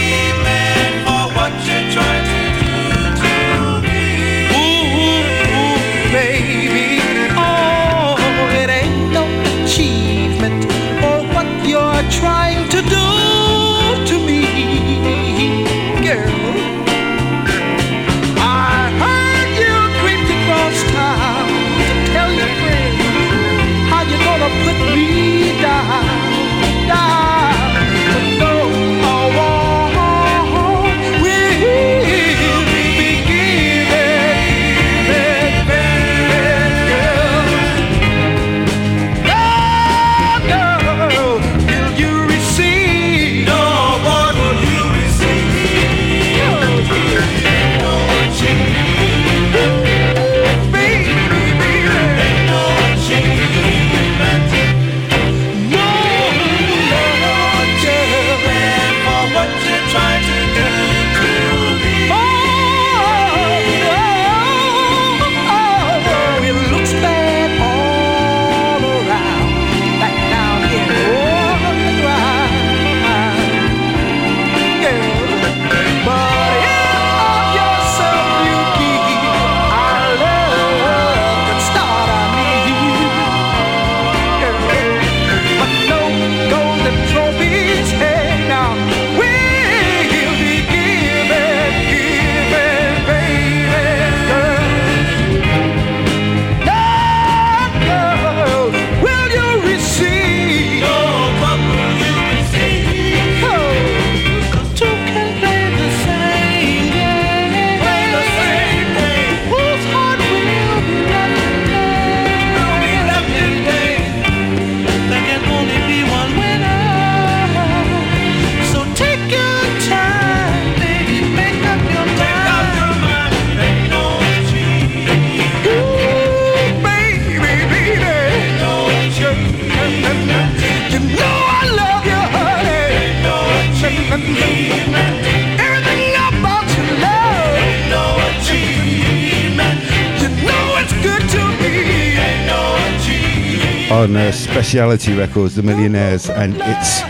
Speciality 144.69 145.17
Records, 145.17 145.55
The 145.55 145.63
Millionaires, 145.63 146.29
and 146.29 146.55
It's 146.61 147.01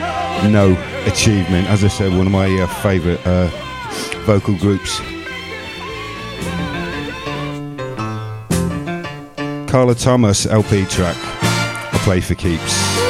No 0.49 0.77
Achievement. 1.07 1.67
As 1.67 1.83
I 1.83 1.89
said, 1.89 2.17
one 2.17 2.29
of 2.29 2.33
my 2.33 2.47
uh, 2.47 2.69
favourite 2.69 3.19
uh, 3.27 3.49
vocal 4.25 4.57
groups. 4.59 5.01
Carla 9.69 9.97
Thomas 9.97 10.47
LP 10.47 10.85
track, 10.85 11.17
I 11.19 12.01
Play 12.05 12.21
for 12.21 12.37
Keeps. 12.37 13.08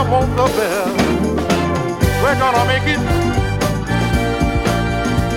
I 0.00 0.08
want 0.10 0.34
the 0.34 0.46
best. 0.56 0.96
We're 2.22 2.38
gonna 2.38 2.64
make 2.64 2.86
it. 2.88 2.98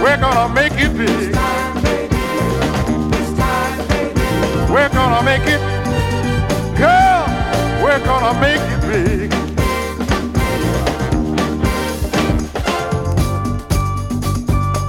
We're 0.02 0.18
gonna 0.18 0.54
make 0.54 0.72
it 0.80 0.98
big. 0.98 1.36
We're 4.72 4.88
gonna 4.88 5.22
make 5.22 5.46
it. 5.48 5.60
Girl, 6.78 7.26
we're 7.84 8.00
gonna 8.06 8.40
make 8.40 8.62
it 8.74 8.82
big. 8.88 9.30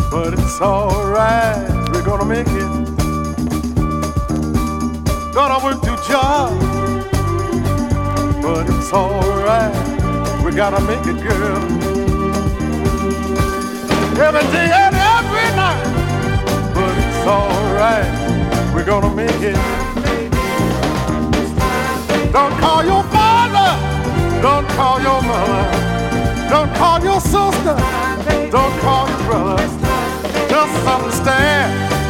But 0.09 0.35
it's 0.35 0.61
alright, 0.61 1.69
we're 1.91 2.05
gonna 2.05 2.25
make 2.25 2.47
it. 2.47 2.71
Gonna 5.35 5.59
work 5.65 5.83
two 5.83 5.97
jobs 6.09 6.74
but 8.45 8.69
it's 8.69 8.93
alright. 8.93 9.75
We 10.45 10.53
gotta 10.53 10.81
make 10.85 11.07
it, 11.07 11.19
girl. 11.27 11.62
Every 14.21 14.47
day 14.53 14.69
and 14.85 14.95
every 15.16 15.49
night, 15.57 15.85
but 16.75 16.95
it's 17.05 17.27
alright. 17.27 18.12
We're 18.75 18.85
gonna 18.85 19.15
make 19.15 19.41
it. 19.41 19.57
Don't 22.33 22.55
call 22.61 22.85
your 22.85 23.03
father, 23.15 23.71
don't 24.43 24.69
call 24.77 25.01
your 25.01 25.23
mother, 25.23 25.65
don't 26.51 26.73
call 26.77 27.03
your 27.03 27.21
sister, 27.21 27.77
don't 28.51 28.77
call 28.85 29.09
your 29.09 29.23
brothers. 29.27 29.73
Just 30.51 30.87
understand. 30.87 32.03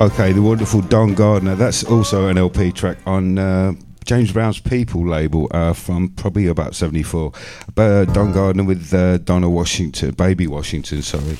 Okay, 0.00 0.30
the 0.30 0.40
wonderful 0.40 0.80
Don 0.80 1.12
Gardner. 1.14 1.56
That's 1.56 1.82
also 1.82 2.28
an 2.28 2.38
LP 2.38 2.70
track 2.70 2.98
on 3.04 3.36
uh, 3.36 3.72
James 4.04 4.32
Brown's 4.32 4.60
People 4.60 5.04
label 5.04 5.48
uh, 5.50 5.72
from 5.72 6.10
probably 6.10 6.46
about 6.46 6.76
74. 6.76 7.32
Uh, 7.76 8.04
Don 8.04 8.32
Gardner 8.32 8.62
with 8.62 8.94
uh, 8.94 9.18
Donna 9.18 9.50
Washington, 9.50 10.12
Baby 10.12 10.46
Washington, 10.46 11.02
sorry. 11.02 11.34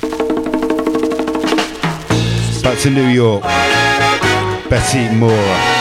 Back 2.60 2.80
to 2.80 2.90
New 2.90 3.06
York. 3.06 3.44
Betty 4.68 5.14
Moore. 5.14 5.77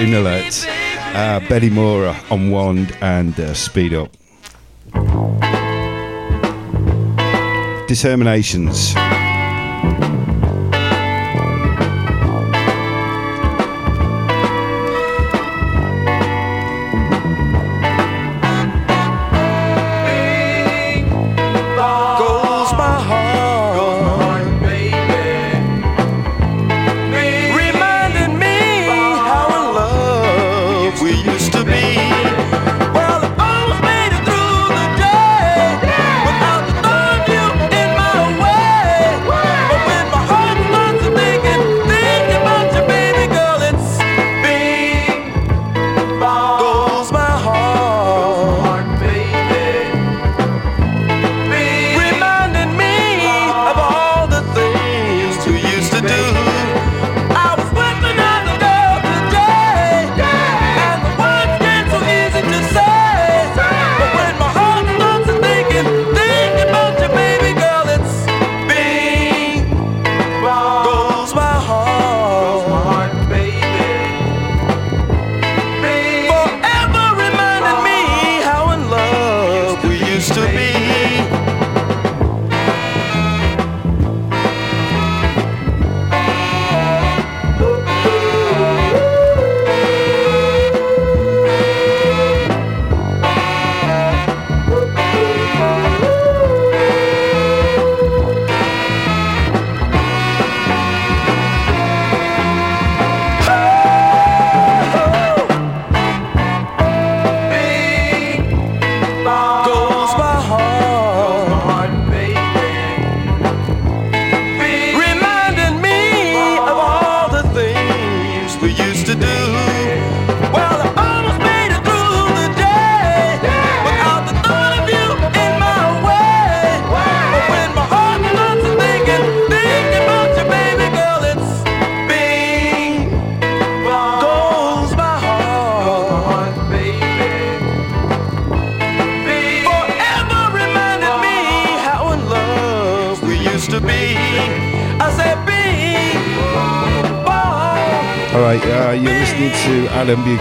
Amulet, 0.00 0.66
uh, 1.14 1.40
Betty 1.46 1.68
Moore 1.68 2.16
on 2.30 2.50
Wand, 2.50 2.96
and 3.02 3.38
uh, 3.38 3.52
Speed 3.52 3.92
Up. 3.92 4.10
Determinations. 7.86 8.94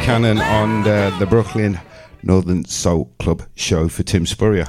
Cannon 0.09 0.39
on 0.39 0.81
the, 0.81 1.15
the 1.19 1.27
Brooklyn 1.27 1.79
Northern 2.23 2.65
Soul 2.65 3.13
Club 3.19 3.43
show 3.53 3.87
for 3.87 4.01
Tim 4.01 4.25
Spurrier. 4.25 4.65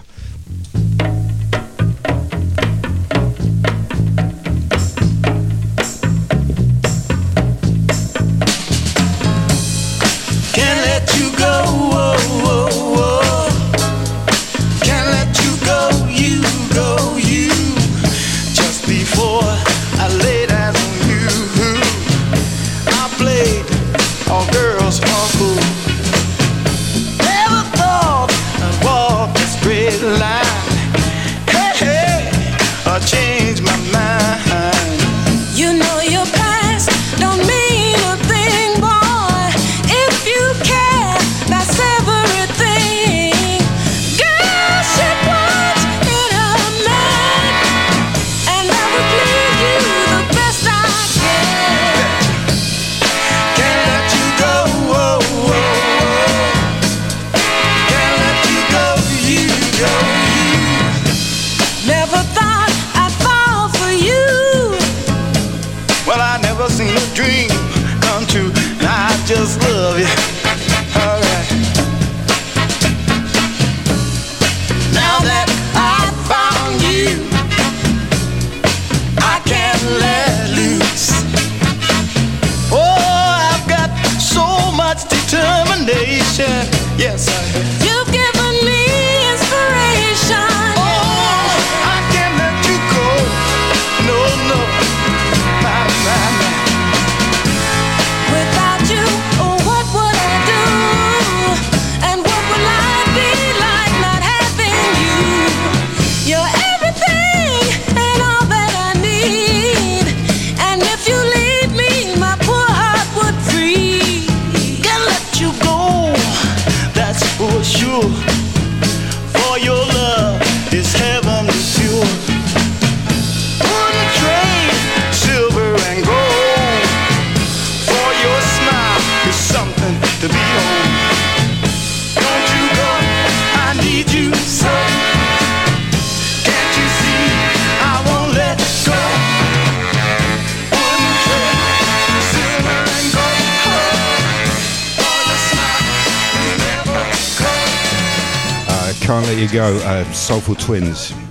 you 149.41 149.49
go, 149.49 149.75
uh, 149.85 150.05
Soulful 150.13 150.55
Twins. 150.55 151.30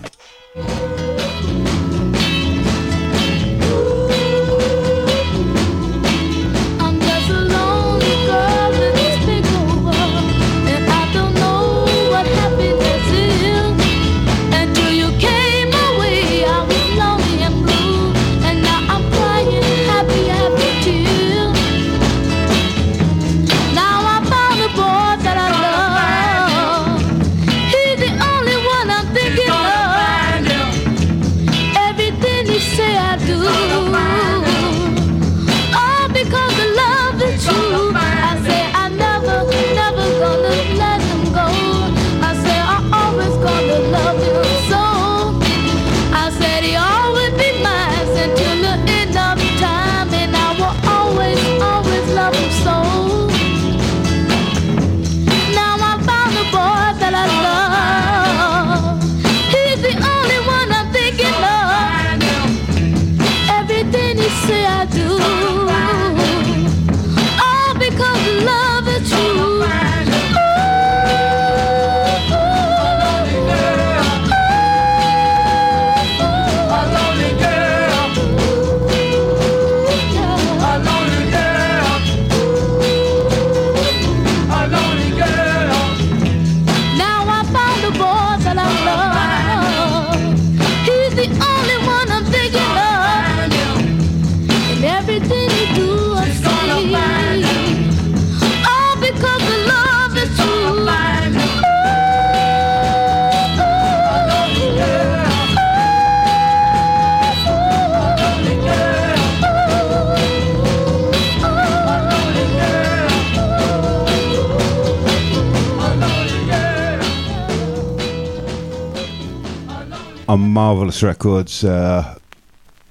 Records, 121.03 121.63
uh, 121.63 122.17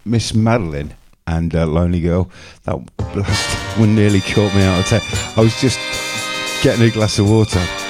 Miss 0.04 0.34
Madeline 0.34 0.94
and 1.26 1.54
uh, 1.54 1.66
Lonely 1.66 2.00
Girl. 2.00 2.30
That 2.64 2.78
blast 2.96 3.78
one 3.78 3.94
nearly 3.94 4.20
caught 4.20 4.54
me 4.54 4.62
out 4.62 4.80
of 4.80 4.86
tech. 4.86 5.02
I 5.36 5.40
was 5.40 5.60
just 5.60 5.78
getting 6.62 6.84
a 6.86 6.90
glass 6.90 7.18
of 7.18 7.30
water. 7.30 7.87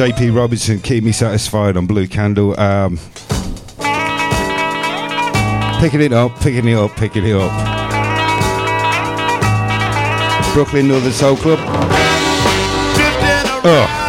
JP 0.00 0.34
Robinson, 0.34 0.80
Keep 0.80 1.04
Me 1.04 1.12
Satisfied 1.12 1.76
on 1.76 1.86
Blue 1.86 2.08
Candle. 2.08 2.58
Um, 2.58 2.98
picking 5.78 6.00
it 6.00 6.14
up, 6.14 6.40
picking 6.40 6.66
it 6.66 6.74
up, 6.74 6.96
picking 6.96 7.26
it 7.26 7.36
up. 7.36 7.52
Brooklyn 10.54 10.88
Northern 10.88 11.12
Soul 11.12 11.36
Club. 11.36 11.58
Oh. 13.62 13.99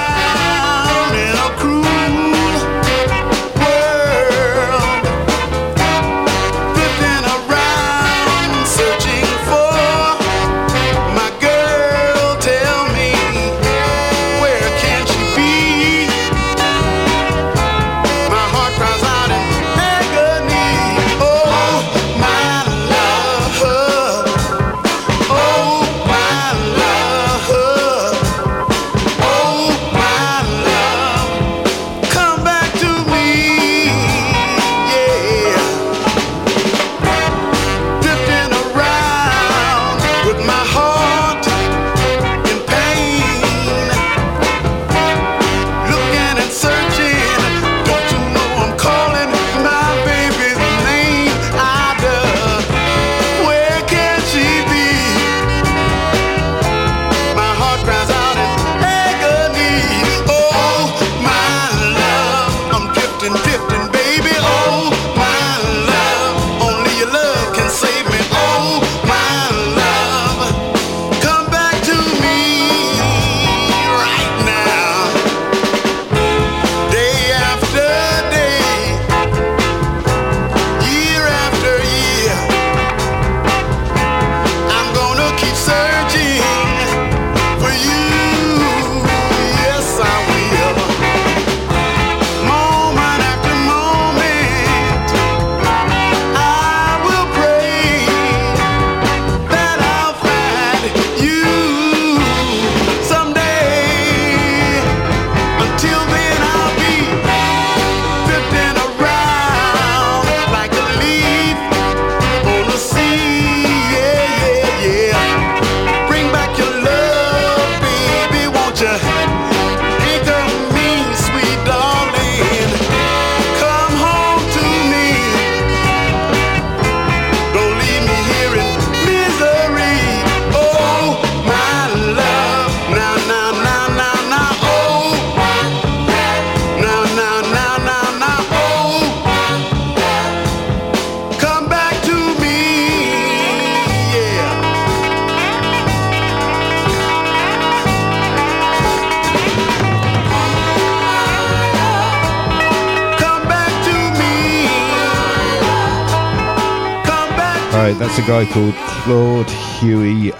Right, 157.84 157.98
that's 157.98 158.18
a 158.20 158.22
guy 158.22 158.46
called 158.46 158.76
Claude 158.76 159.50
Huey. 159.50 160.32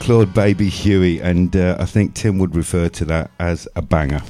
Claude 0.00 0.34
Baby 0.34 0.68
Huey, 0.68 1.20
and 1.20 1.54
uh, 1.54 1.76
I 1.78 1.84
think 1.84 2.14
Tim 2.14 2.38
would 2.38 2.56
refer 2.56 2.88
to 2.88 3.04
that 3.04 3.30
as 3.38 3.68
a 3.76 3.82
banger. 3.82 4.22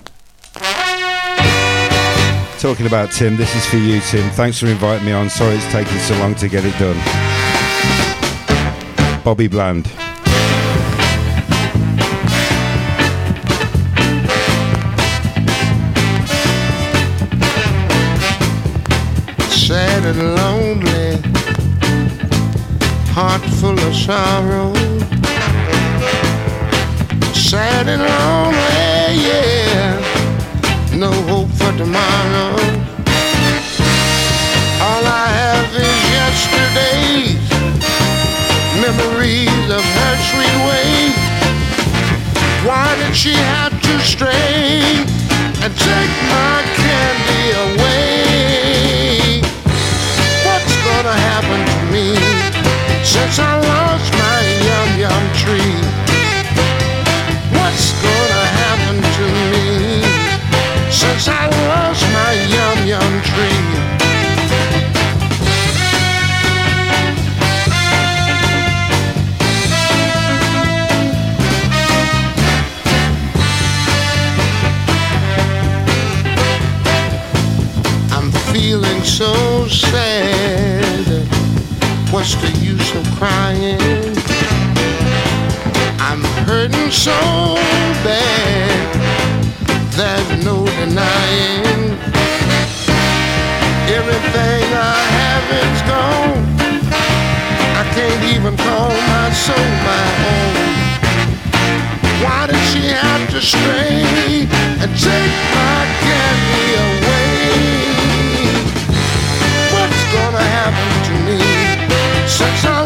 Talking 2.59 2.87
about 2.87 3.13
Tim, 3.13 3.37
this 3.37 3.55
is 3.57 3.65
for 3.67 3.79
you, 3.79 4.01
Tim. 4.01 4.29
Thanks 4.33 4.59
for 4.59 4.67
inviting 4.67 5.07
me 5.07 5.13
on. 5.13 5.31
Sorry 5.31 5.55
it's 5.55 5.73
taken 5.73 5.99
so 6.01 6.19
long 6.19 6.35
to 6.35 6.49
get 6.49 6.65
it 6.67 6.79
done. 6.79 6.97
Bobby 9.25 9.49
Bland. 9.49 9.91
Heart 23.13 23.43
full 23.59 23.79
of 23.79 23.95
sorrow. 23.95 24.73
Sad 27.35 27.89
and 27.89 28.03
lonely, 28.03 29.27
yeah, 29.27 29.99
no 30.95 31.11
hope 31.27 31.51
for 31.61 31.73
tomorrow. 31.77 32.55
All 34.87 35.05
I 35.05 35.27
have 35.43 35.71
is 35.75 36.01
yesterday's 36.19 37.47
memories 38.85 39.67
of 39.79 39.85
her 39.99 40.15
sweet 40.31 40.57
ways. 40.71 41.19
Why 42.67 42.95
did 43.01 43.15
she 43.17 43.35
have 43.35 43.75
to 43.83 43.95
stray 44.01 45.03
and 45.63 45.73
take 45.91 46.15
my 46.37 46.57
candy 46.79 47.45
away? 47.67 49.43
What's 50.47 50.77
gonna 50.87 51.17
happen 51.29 51.61
to 51.67 51.79
me 51.93 52.60
since 53.03 53.39
I 53.39 53.59
lost 53.61 54.13
my 54.13 54.41
yum 54.69 54.91
yum 55.01 55.25
tree? 55.41 55.77
What's 57.57 57.93
gonna 58.03 58.45
happen 58.61 58.97
to 59.19 59.27
me 59.53 60.03
since 60.91 61.29
I 61.29 61.49
lost 61.69 62.05
my 62.13 62.33
yum 62.55 62.79
yum 62.87 63.13
tree? 63.31 63.61
I'm 78.13 78.31
feeling 78.53 79.03
so 79.03 79.67
sad. 79.69 80.80
What's 82.21 82.35
the 82.35 82.53
use 82.59 82.95
of 82.95 83.07
crying? 83.17 83.81
I'm 85.99 86.23
hurting 86.45 86.91
so 86.91 87.17
bad. 88.05 88.89
There's 89.97 90.45
no 90.45 90.67
denying. 90.67 91.97
Everything 93.89 94.65
I 94.77 95.01
have 95.17 95.47
is 95.65 95.81
gone. 95.89 96.45
I 97.81 97.85
can't 97.95 98.25
even 98.37 98.55
call 98.55 98.91
my 99.09 99.31
soul 99.33 99.71
my 99.89 100.07
own. 100.29 100.55
Why 102.23 102.47
did 102.49 102.63
she 102.69 102.85
have 102.89 103.31
to 103.31 103.41
stray 103.41 104.45
and 104.83 104.91
take 105.09 105.37
my 105.57 105.81
candy 106.05 106.75
away? 106.75 107.00
Since 112.41 112.80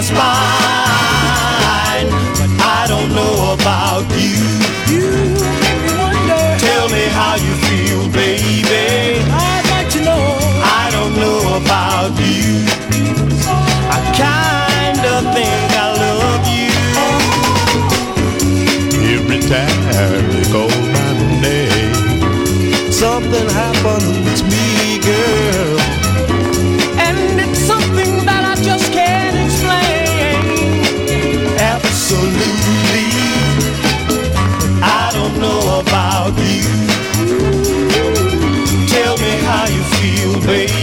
my 0.00 0.06
spine. 0.06 2.08
But 2.38 2.50
I 2.64 2.86
don't 2.88 3.12
know 3.12 3.52
about 3.52 4.08
you. 4.16 4.40
You 4.88 5.12
wonder. 6.00 6.40
Tell 6.58 6.88
me 6.88 7.04
how 7.18 7.34
you 7.36 7.52
feel, 7.68 8.08
baby. 8.08 9.20
I'd 9.28 9.66
like 9.72 9.90
to 9.96 10.00
know. 10.00 10.24
I 10.80 10.88
don't 10.96 11.14
know 11.22 11.40
about 11.60 12.12
you. 12.18 12.64
I 13.96 13.98
kinda 14.22 15.14
think 15.34 15.68
I 15.84 15.86
love 16.04 16.44
you. 16.58 16.72
Every 19.16 19.40
time 19.52 20.24
you 20.36 20.44
call 20.52 20.72
my 20.96 21.10
name, 21.44 21.92
Something 22.90 23.48
happens 23.48 24.19
baby. 40.50 40.79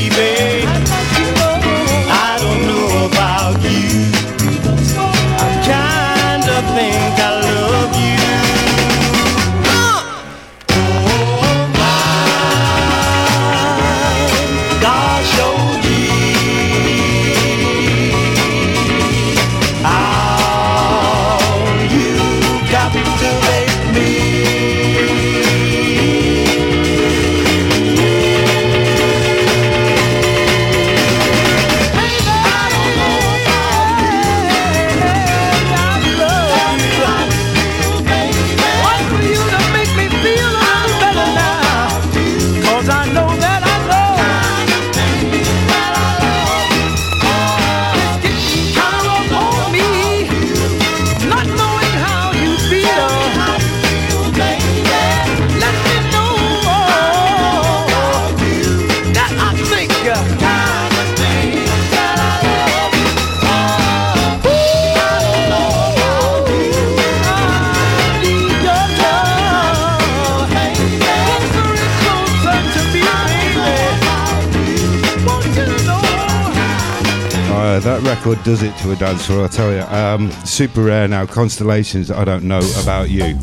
record 78.28 78.44
does 78.44 78.64
it 78.64 78.76
to 78.78 78.92
a 78.92 78.96
dancer? 78.96 79.42
I 79.44 79.48
tell 79.48 79.72
you. 79.72 79.82
Um, 79.82 80.32
super 80.46 80.82
rare 80.82 81.08
now. 81.08 81.26
Constellations, 81.26 82.12
I 82.12 82.26
don't 82.26 82.44
know 82.44 82.60
about 82.82 83.10
you. 83.10 83.36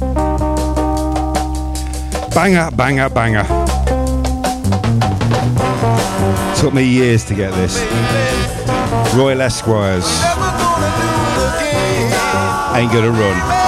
Banger, 2.34 2.70
banger, 2.76 3.08
banger. 3.08 3.44
Took 6.56 6.74
me 6.74 6.84
years 6.84 7.24
to 7.26 7.34
get 7.34 7.52
this. 7.54 7.80
Royal 9.14 9.40
Esquires. 9.40 10.04
Ain't 12.74 12.92
gonna 12.92 13.10
run. 13.10 13.63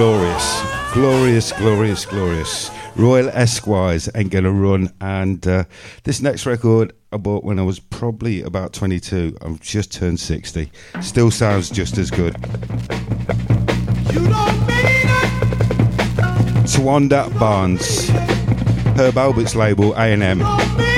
glorious. 0.00 0.62
Glorious, 0.94 1.52
glorious, 1.52 2.06
glorious. 2.06 2.70
Royal 2.96 3.28
Esquires 3.28 4.08
ain't 4.14 4.30
gonna 4.30 4.50
run. 4.50 4.90
And 4.98 5.46
uh, 5.46 5.64
this 6.04 6.22
next 6.22 6.46
record 6.46 6.94
I 7.12 7.18
bought 7.18 7.44
when 7.44 7.58
I 7.58 7.64
was 7.64 7.80
probably 7.80 8.40
about 8.40 8.72
22. 8.72 9.36
I've 9.42 9.60
just 9.60 9.92
turned 9.92 10.18
60. 10.18 10.72
Still 11.02 11.30
sounds 11.30 11.68
just 11.68 11.98
as 11.98 12.10
good. 12.10 12.32
Towanda 16.64 17.38
Barnes, 17.38 18.08
Herb 18.96 19.18
Alpert's 19.18 19.54
label 19.54 19.92
A&M. 19.96 20.89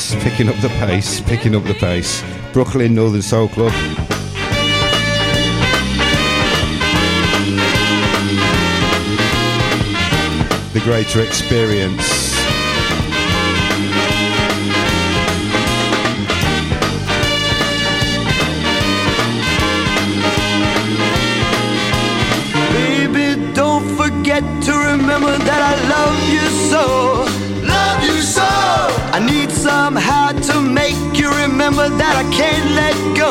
pace, 0.00 0.24
picking 0.24 0.48
up 0.48 0.56
the 0.62 0.68
pace, 0.70 1.20
picking 1.20 1.54
up 1.54 1.64
the 1.64 1.74
pace. 1.74 2.24
Brooklyn 2.52 2.94
Northern 2.94 3.22
Soul 3.22 3.48
Club. 3.48 3.72
The 10.72 10.80
greater 10.80 11.20
experience. 11.20 12.20
get 24.22 24.42
to 24.62 24.79
that 31.88 32.14
I 32.16 32.24
can't 32.30 32.74
let 32.74 33.16
go. 33.16 33.29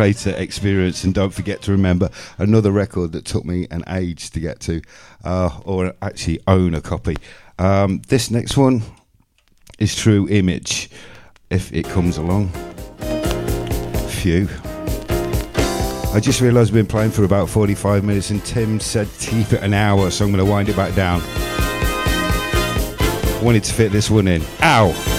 greater 0.00 0.30
experience. 0.30 1.04
And 1.04 1.12
don't 1.12 1.28
forget 1.28 1.60
to 1.62 1.72
remember 1.72 2.08
another 2.38 2.70
record 2.70 3.12
that 3.12 3.26
took 3.26 3.44
me 3.44 3.66
an 3.70 3.84
age 3.86 4.30
to 4.30 4.40
get 4.40 4.58
to, 4.60 4.80
uh, 5.24 5.60
or 5.66 5.92
actually 6.00 6.40
own 6.46 6.74
a 6.74 6.80
copy. 6.80 7.18
Um, 7.58 8.00
this 8.08 8.30
next 8.30 8.56
one 8.56 8.80
is 9.78 9.94
True 9.94 10.26
Image, 10.30 10.88
if 11.50 11.70
it 11.74 11.84
comes 11.84 12.16
along. 12.16 12.48
Phew. 14.08 14.48
I 16.14 16.18
just 16.18 16.40
realised 16.40 16.72
we've 16.72 16.82
been 16.82 16.90
playing 16.90 17.10
for 17.10 17.24
about 17.24 17.50
45 17.50 18.02
minutes 18.02 18.30
and 18.30 18.42
Tim 18.42 18.80
said 18.80 19.06
keep 19.18 19.52
it 19.52 19.62
an 19.62 19.74
hour, 19.74 20.10
so 20.10 20.24
I'm 20.24 20.32
going 20.32 20.42
to 20.42 20.50
wind 20.50 20.70
it 20.70 20.76
back 20.76 20.94
down. 20.94 21.20
Wanted 23.44 23.64
to 23.64 23.74
fit 23.74 23.92
this 23.92 24.10
one 24.10 24.28
in. 24.28 24.40
Ow! 24.62 25.09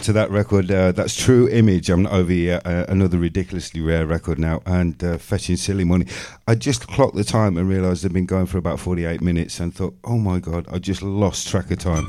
Up 0.00 0.04
to 0.06 0.12
that 0.14 0.30
record, 0.30 0.70
uh, 0.70 0.92
that's 0.92 1.14
True 1.14 1.46
Image. 1.50 1.90
I'm 1.90 2.04
not 2.04 2.12
over 2.12 2.32
here. 2.32 2.58
Uh, 2.64 2.86
another 2.88 3.18
ridiculously 3.18 3.82
rare 3.82 4.06
record 4.06 4.38
now, 4.38 4.62
and 4.64 5.02
uh, 5.04 5.18
fetching 5.18 5.56
silly 5.56 5.84
money. 5.84 6.06
I 6.48 6.54
just 6.54 6.88
clocked 6.88 7.16
the 7.16 7.24
time 7.24 7.58
and 7.58 7.68
realised 7.68 8.02
they'd 8.02 8.12
been 8.12 8.24
going 8.24 8.46
for 8.46 8.56
about 8.56 8.80
48 8.80 9.20
minutes, 9.20 9.60
and 9.60 9.74
thought, 9.74 9.94
oh 10.04 10.16
my 10.16 10.38
god, 10.38 10.64
I 10.72 10.78
just 10.78 11.02
lost 11.02 11.48
track 11.48 11.70
of 11.70 11.80
time. 11.80 12.06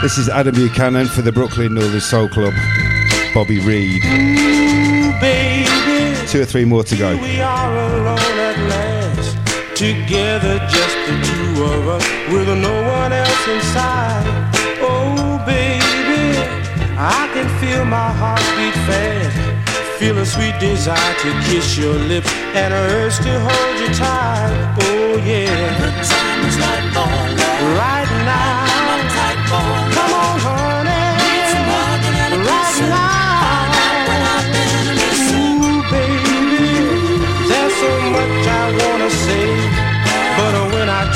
This 0.00 0.16
is 0.16 0.30
Adam 0.30 0.54
Buchanan 0.54 1.06
for 1.06 1.20
the 1.20 1.32
Brooklyn 1.32 1.74
Northern 1.74 2.00
Soul 2.00 2.30
Club. 2.30 2.54
Bobby 3.34 3.60
Reed. 3.60 4.00
baby. 5.20 6.26
Two 6.28 6.40
or 6.40 6.46
three 6.46 6.64
more 6.64 6.84
to 6.84 6.96
go. 6.96 7.14
We 7.18 7.40
are 7.42 7.76
alone 7.76 8.18
at 8.18 8.58
last, 8.70 9.76
together 9.76 10.58
just 10.70 10.96
the 11.06 11.20
two 11.26 11.39
of 11.60 11.88
us, 11.88 12.04
with 12.32 12.48
no 12.48 12.74
one 12.98 13.12
else 13.12 13.48
inside. 13.48 14.24
Oh, 14.80 15.42
baby, 15.46 16.38
I 16.96 17.28
can 17.34 17.48
feel 17.60 17.84
my 17.84 18.10
heart 18.20 18.44
beat 18.56 18.76
fast, 18.88 19.98
feel 19.98 20.16
a 20.18 20.26
sweet 20.26 20.58
desire 20.58 21.14
to 21.22 21.30
kiss 21.48 21.76
your 21.76 21.94
lips 21.94 22.32
and 22.54 22.72
a 22.72 22.82
urge 22.98 23.16
to 23.18 23.32
hold 23.46 23.76
you 23.80 23.94
tight. 23.94 24.52
Oh, 24.82 25.16
yeah. 25.24 25.50
The 25.80 25.90
time 26.08 26.40
is 26.48 26.56
right 26.64 26.86
for 26.94 27.10
love. 27.38 27.76
Right 27.76 28.10
now. 28.24 28.60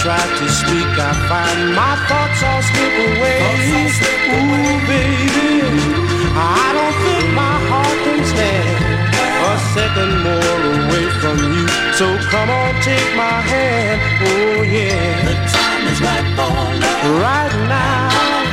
Try 0.04 0.20
to 0.20 0.48
speak, 0.52 0.90
I 1.00 1.12
find 1.32 1.72
my 1.72 1.96
thoughts 2.04 2.42
all 2.44 2.60
slip 2.60 2.92
away. 3.08 3.40
Ooh, 4.36 4.76
baby, 4.84 5.64
I 6.36 6.60
don't 6.76 6.96
think 7.04 7.24
my 7.32 7.56
heart 7.72 7.96
can 8.04 8.20
stand 8.28 8.84
a 9.48 9.56
second 9.72 10.12
more 10.20 10.60
away 10.76 11.06
from 11.24 11.36
you. 11.56 11.64
So 11.96 12.06
come 12.28 12.50
on, 12.50 12.74
take 12.84 13.16
my 13.16 13.38
hand. 13.48 13.96
Oh 14.28 14.60
yeah, 14.76 15.24
the 15.24 15.36
time 15.56 15.84
is 15.88 15.98
right 16.04 16.28
for 16.36 16.52
love. 16.52 17.20
Right 17.24 17.54
now. 17.72 18.43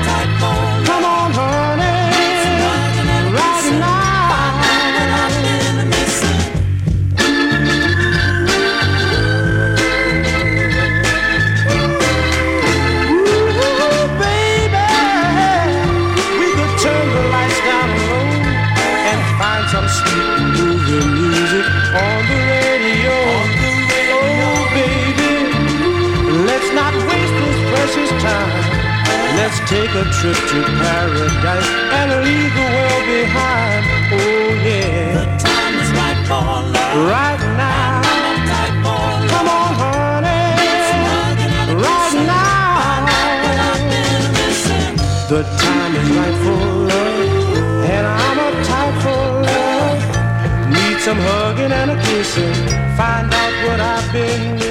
Let's 29.52 29.70
take 29.70 29.90
a 29.90 30.06
trip 30.16 30.40
to 30.52 30.64
paradise 30.80 31.70
and 31.92 32.10
leave 32.24 32.54
the 32.56 32.68
world 32.72 33.04
behind. 33.04 33.84
Oh, 34.16 34.56
yeah. 34.64 35.12
The 35.20 35.26
time 35.44 35.76
is 35.76 35.92
right 35.92 36.20
for 36.24 36.40
love. 36.72 36.96
Right 37.12 37.42
now. 37.60 38.00
Come 39.28 39.48
on, 39.52 39.72
honey. 39.76 40.56
Right 41.84 42.16
now. 42.32 42.48
The 45.28 45.44
time 45.44 45.96
is 46.00 46.08
right 46.16 46.38
for 46.44 46.64
love, 46.88 47.92
and 47.92 48.08
I'm 48.08 48.38
uptight 48.48 48.96
for 49.04 49.24
love. 49.52 50.00
Need 50.72 50.98
some 51.02 51.20
hugging 51.20 51.74
and 51.74 51.92
a 51.92 51.98
kissing. 52.04 52.56
Find 52.96 53.28
out 53.34 53.54
what 53.68 53.80
I've 53.82 54.14
been 54.14 54.56
missing. 54.56 54.71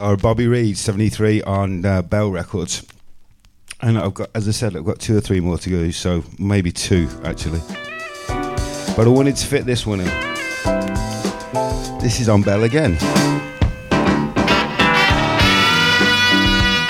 Or 0.00 0.16
Bobby 0.16 0.46
Reed, 0.46 0.78
73 0.78 1.42
on 1.42 1.84
uh, 1.84 2.00
Bell 2.00 2.30
Records. 2.30 2.86
And 3.82 3.98
I've 3.98 4.14
got, 4.14 4.30
as 4.34 4.48
I 4.48 4.50
said, 4.52 4.74
I've 4.74 4.84
got 4.84 4.98
two 4.98 5.16
or 5.16 5.20
three 5.20 5.40
more 5.40 5.58
to 5.58 5.70
go, 5.70 5.90
so 5.90 6.24
maybe 6.38 6.72
two 6.72 7.08
actually. 7.22 7.60
But 8.96 9.06
I 9.06 9.08
wanted 9.08 9.36
to 9.36 9.46
fit 9.46 9.66
this 9.66 9.86
one 9.86 10.00
in. 10.00 10.06
This 12.00 12.20
is 12.20 12.28
on 12.28 12.42
Bell 12.42 12.64
again. 12.64 12.96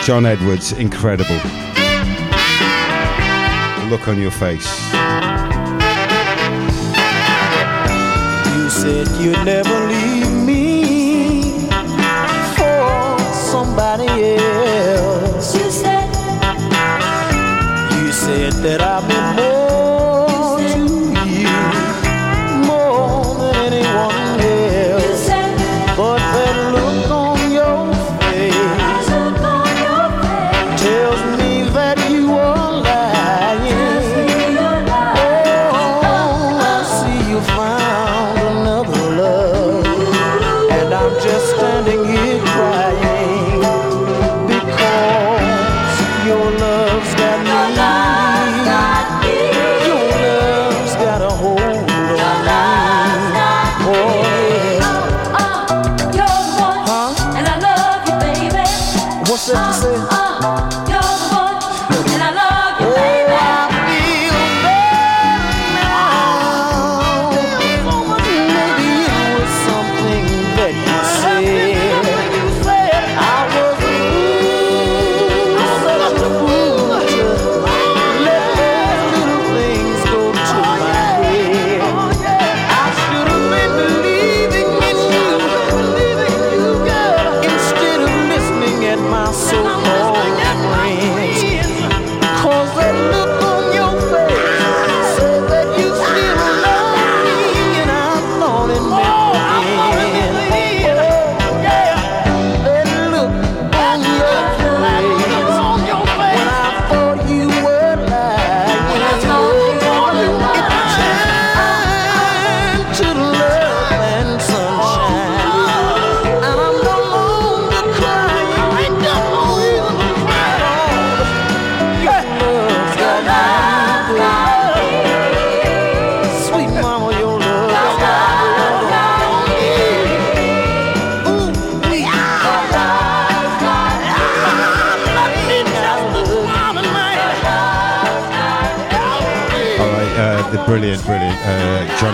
John 0.04 0.24
Edwards, 0.24 0.72
incredible. 0.72 1.36
Look 3.90 4.06
on 4.06 4.20
your 4.20 4.30
face. 4.30 4.66
You 8.54 8.70
said 8.70 9.08
you'd 9.20 9.44
never 9.44 9.86
leave 9.88 10.29
that 18.62 18.82
I've 18.82 19.08
been 19.08 19.49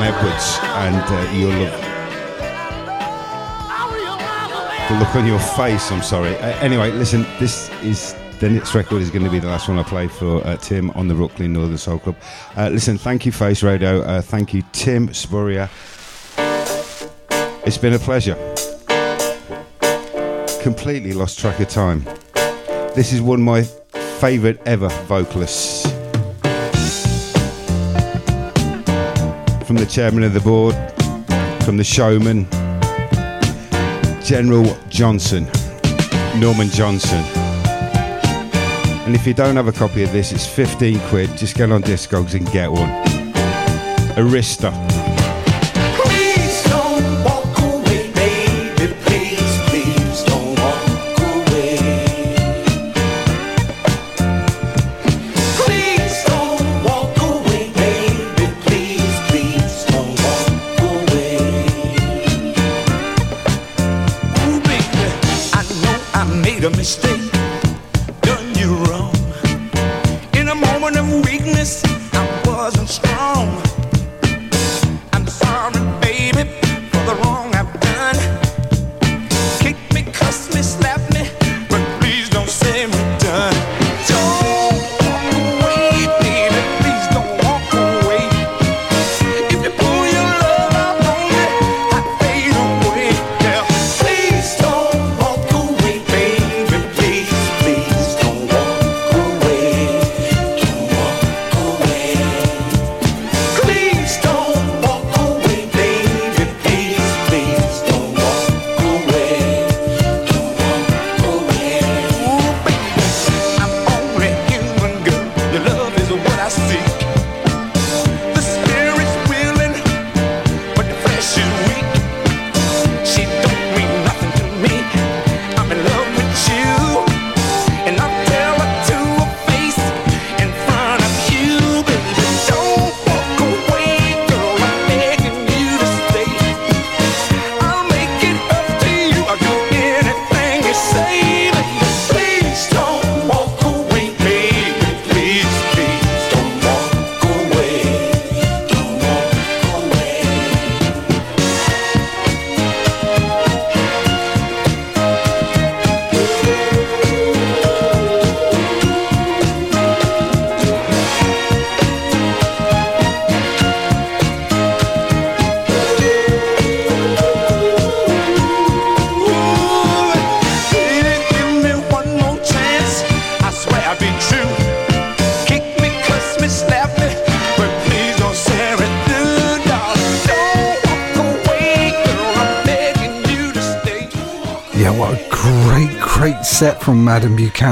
Edwards 0.06 0.58
and 0.62 0.94
uh, 0.94 1.32
Your 1.32 1.52
Love. 1.52 1.96
the 4.88 4.94
look 5.00 5.16
on 5.16 5.26
your 5.26 5.40
face. 5.40 5.90
I'm 5.90 6.00
sorry. 6.00 6.36
Uh, 6.36 6.56
anyway, 6.60 6.92
listen, 6.92 7.26
this 7.40 7.68
is 7.82 8.14
the 8.38 8.48
next 8.48 8.72
record 8.72 9.02
is 9.02 9.10
going 9.10 9.24
to 9.24 9.30
be 9.30 9.40
the 9.40 9.48
last 9.48 9.68
one 9.68 9.80
I 9.80 9.82
play 9.82 10.06
for 10.06 10.46
uh, 10.46 10.58
Tim 10.58 10.90
on 10.92 11.08
the 11.08 11.14
Brooklyn 11.14 11.52
Northern 11.54 11.76
Soul 11.76 11.98
Club. 11.98 12.14
Uh, 12.56 12.68
listen, 12.68 12.98
thank 12.98 13.26
you, 13.26 13.32
Face 13.32 13.64
Radio. 13.64 14.02
Uh, 14.02 14.22
thank 14.22 14.54
you, 14.54 14.62
Tim 14.70 15.12
Spurrier. 15.12 15.68
It's 17.66 17.78
been 17.78 17.94
a 17.94 17.98
pleasure. 17.98 18.36
Completely 20.62 21.14
lost 21.14 21.40
track 21.40 21.58
of 21.58 21.68
time. 21.68 22.04
This 22.94 23.12
is 23.12 23.20
one 23.20 23.40
of 23.40 23.44
my 23.44 23.62
favourite 24.20 24.64
ever 24.66 24.88
vocalists. 25.06 25.95
From 29.66 29.76
the 29.76 29.86
chairman 29.86 30.22
of 30.22 30.32
the 30.32 30.40
board, 30.40 30.74
from 31.64 31.76
the 31.76 31.82
showman, 31.82 32.46
General 34.22 34.76
Johnson, 34.88 35.44
Norman 36.38 36.68
Johnson. 36.68 37.18
And 39.06 39.16
if 39.16 39.26
you 39.26 39.34
don't 39.34 39.56
have 39.56 39.66
a 39.66 39.72
copy 39.72 40.04
of 40.04 40.12
this, 40.12 40.30
it's 40.30 40.46
15 40.46 41.00
quid. 41.08 41.36
Just 41.36 41.56
get 41.56 41.72
on 41.72 41.82
Discogs 41.82 42.34
and 42.34 42.50
get 42.52 42.70
one. 42.70 42.88
Arista. 44.14 44.95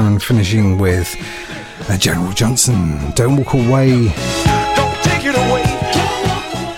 Buchanan, 0.05 0.19
finishing 0.19 0.77
with 0.77 1.15
uh, 1.89 1.97
General 1.97 2.31
Johnson. 2.31 3.11
Don't 3.15 3.37
walk 3.37 3.55
away. 3.55 4.09
Take 5.01 5.25
it 5.25 5.33
away. 5.35 5.63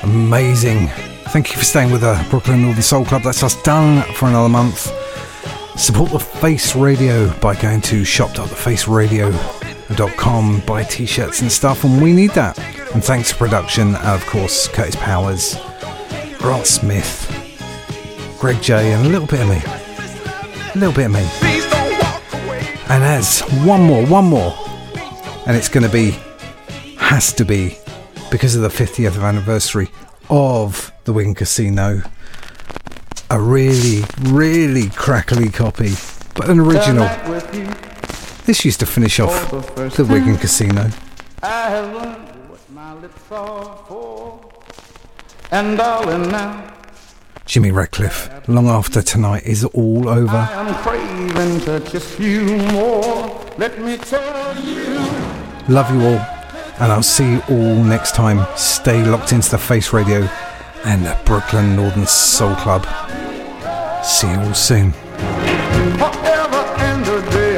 Amazing. 0.03 0.87
Thank 1.31 1.51
you 1.51 1.57
for 1.57 1.65
staying 1.65 1.91
with 1.91 1.99
the 2.01 2.25
Brooklyn 2.29 2.61
Northern 2.61 2.81
Soul 2.81 3.03
Club. 3.03 3.23
That's 3.23 3.43
us 3.43 3.61
done 3.63 4.03
for 4.13 4.27
another 4.27 4.47
month. 4.47 4.89
Support 5.77 6.11
the 6.11 6.19
Face 6.19 6.73
Radio 6.75 7.29
by 7.39 7.55
going 7.55 7.81
to 7.81 8.05
shop.thefaceradio.com, 8.05 10.61
buy 10.61 10.83
t 10.83 11.05
shirts 11.05 11.41
and 11.41 11.51
stuff, 11.51 11.83
and 11.83 12.01
we 12.01 12.13
need 12.13 12.31
that. 12.31 12.57
And 12.93 13.03
thanks 13.03 13.31
to 13.31 13.35
production, 13.35 13.97
of 13.97 14.25
course, 14.25 14.69
Curtis 14.69 14.95
Powers, 14.95 15.57
Grant 16.37 16.65
Smith, 16.65 17.27
Greg 18.39 18.61
J, 18.61 18.93
and 18.93 19.05
a 19.05 19.09
little 19.09 19.27
bit 19.27 19.41
of 19.41 19.49
me. 19.49 19.61
A 20.73 20.77
little 20.77 20.95
bit 20.95 21.07
of 21.07 21.11
me. 21.11 21.27
And 22.97 23.05
as 23.05 23.41
one 23.63 23.83
more, 23.83 24.03
one 24.07 24.25
more, 24.25 24.55
and 25.45 25.55
it's 25.55 25.69
going 25.69 25.85
to 25.85 25.91
be, 25.91 26.17
has 26.97 27.31
to 27.33 27.45
be, 27.45 27.77
because 28.31 28.55
of 28.55 28.63
the 28.63 28.69
50th 28.69 29.21
anniversary 29.21 29.89
of 30.31 30.91
the 31.03 31.13
Wigan 31.13 31.35
Casino, 31.35 32.01
a 33.29 33.39
really, 33.39 34.03
really 34.21 34.89
crackly 34.89 35.49
copy, 35.49 35.91
but 36.33 36.49
an 36.49 36.59
original. 36.59 37.07
This 38.47 38.65
used 38.65 38.79
to 38.79 38.87
finish 38.87 39.19
off 39.19 39.47
the 39.95 40.03
Wigan 40.03 40.37
Casino. 40.37 40.89
I 41.43 41.69
have 41.69 41.93
learned 41.93 42.49
what 42.49 42.71
my 42.71 42.95
lips 42.95 43.31
are 43.31 43.77
for. 43.87 44.39
And 45.51 45.77
darling, 45.77 46.31
now 46.31 46.73
Jimmy 47.45 47.69
Radcliffe, 47.69 48.49
long 48.49 48.67
after 48.67 49.03
tonight 49.03 49.43
is 49.45 49.63
all 49.65 50.09
over. 50.09 50.47
I 51.18 51.19
am 51.19 51.30
craving 51.30 51.60
to 51.61 51.80
kiss 51.80 52.19
you 52.19 52.44
more. 52.72 53.44
Let 53.57 53.80
me 53.80 53.98
tell 53.98 54.56
you. 54.64 54.99
Love 55.68 55.89
you 55.91 56.02
all, 56.06 56.19
and 56.80 56.91
I'll 56.91 57.02
see 57.02 57.31
you 57.34 57.41
all 57.49 57.84
next 57.84 58.14
time. 58.14 58.45
Stay 58.56 59.03
locked 59.03 59.34
into 59.34 59.49
the 59.49 59.57
Face 59.57 59.94
Radio 59.94 60.30
and 60.85 61.03
the 61.03 61.18
Brooklyn 61.26 61.76
Northern 61.76 62.06
Soul 62.06 62.53
Club. 62.57 62.85
See 64.03 64.30
you 64.30 64.39
all 64.41 64.53
soon. 64.53 64.91
Forever 65.98 66.64
and 66.77 67.07
a 67.07 67.31
day 67.31 67.57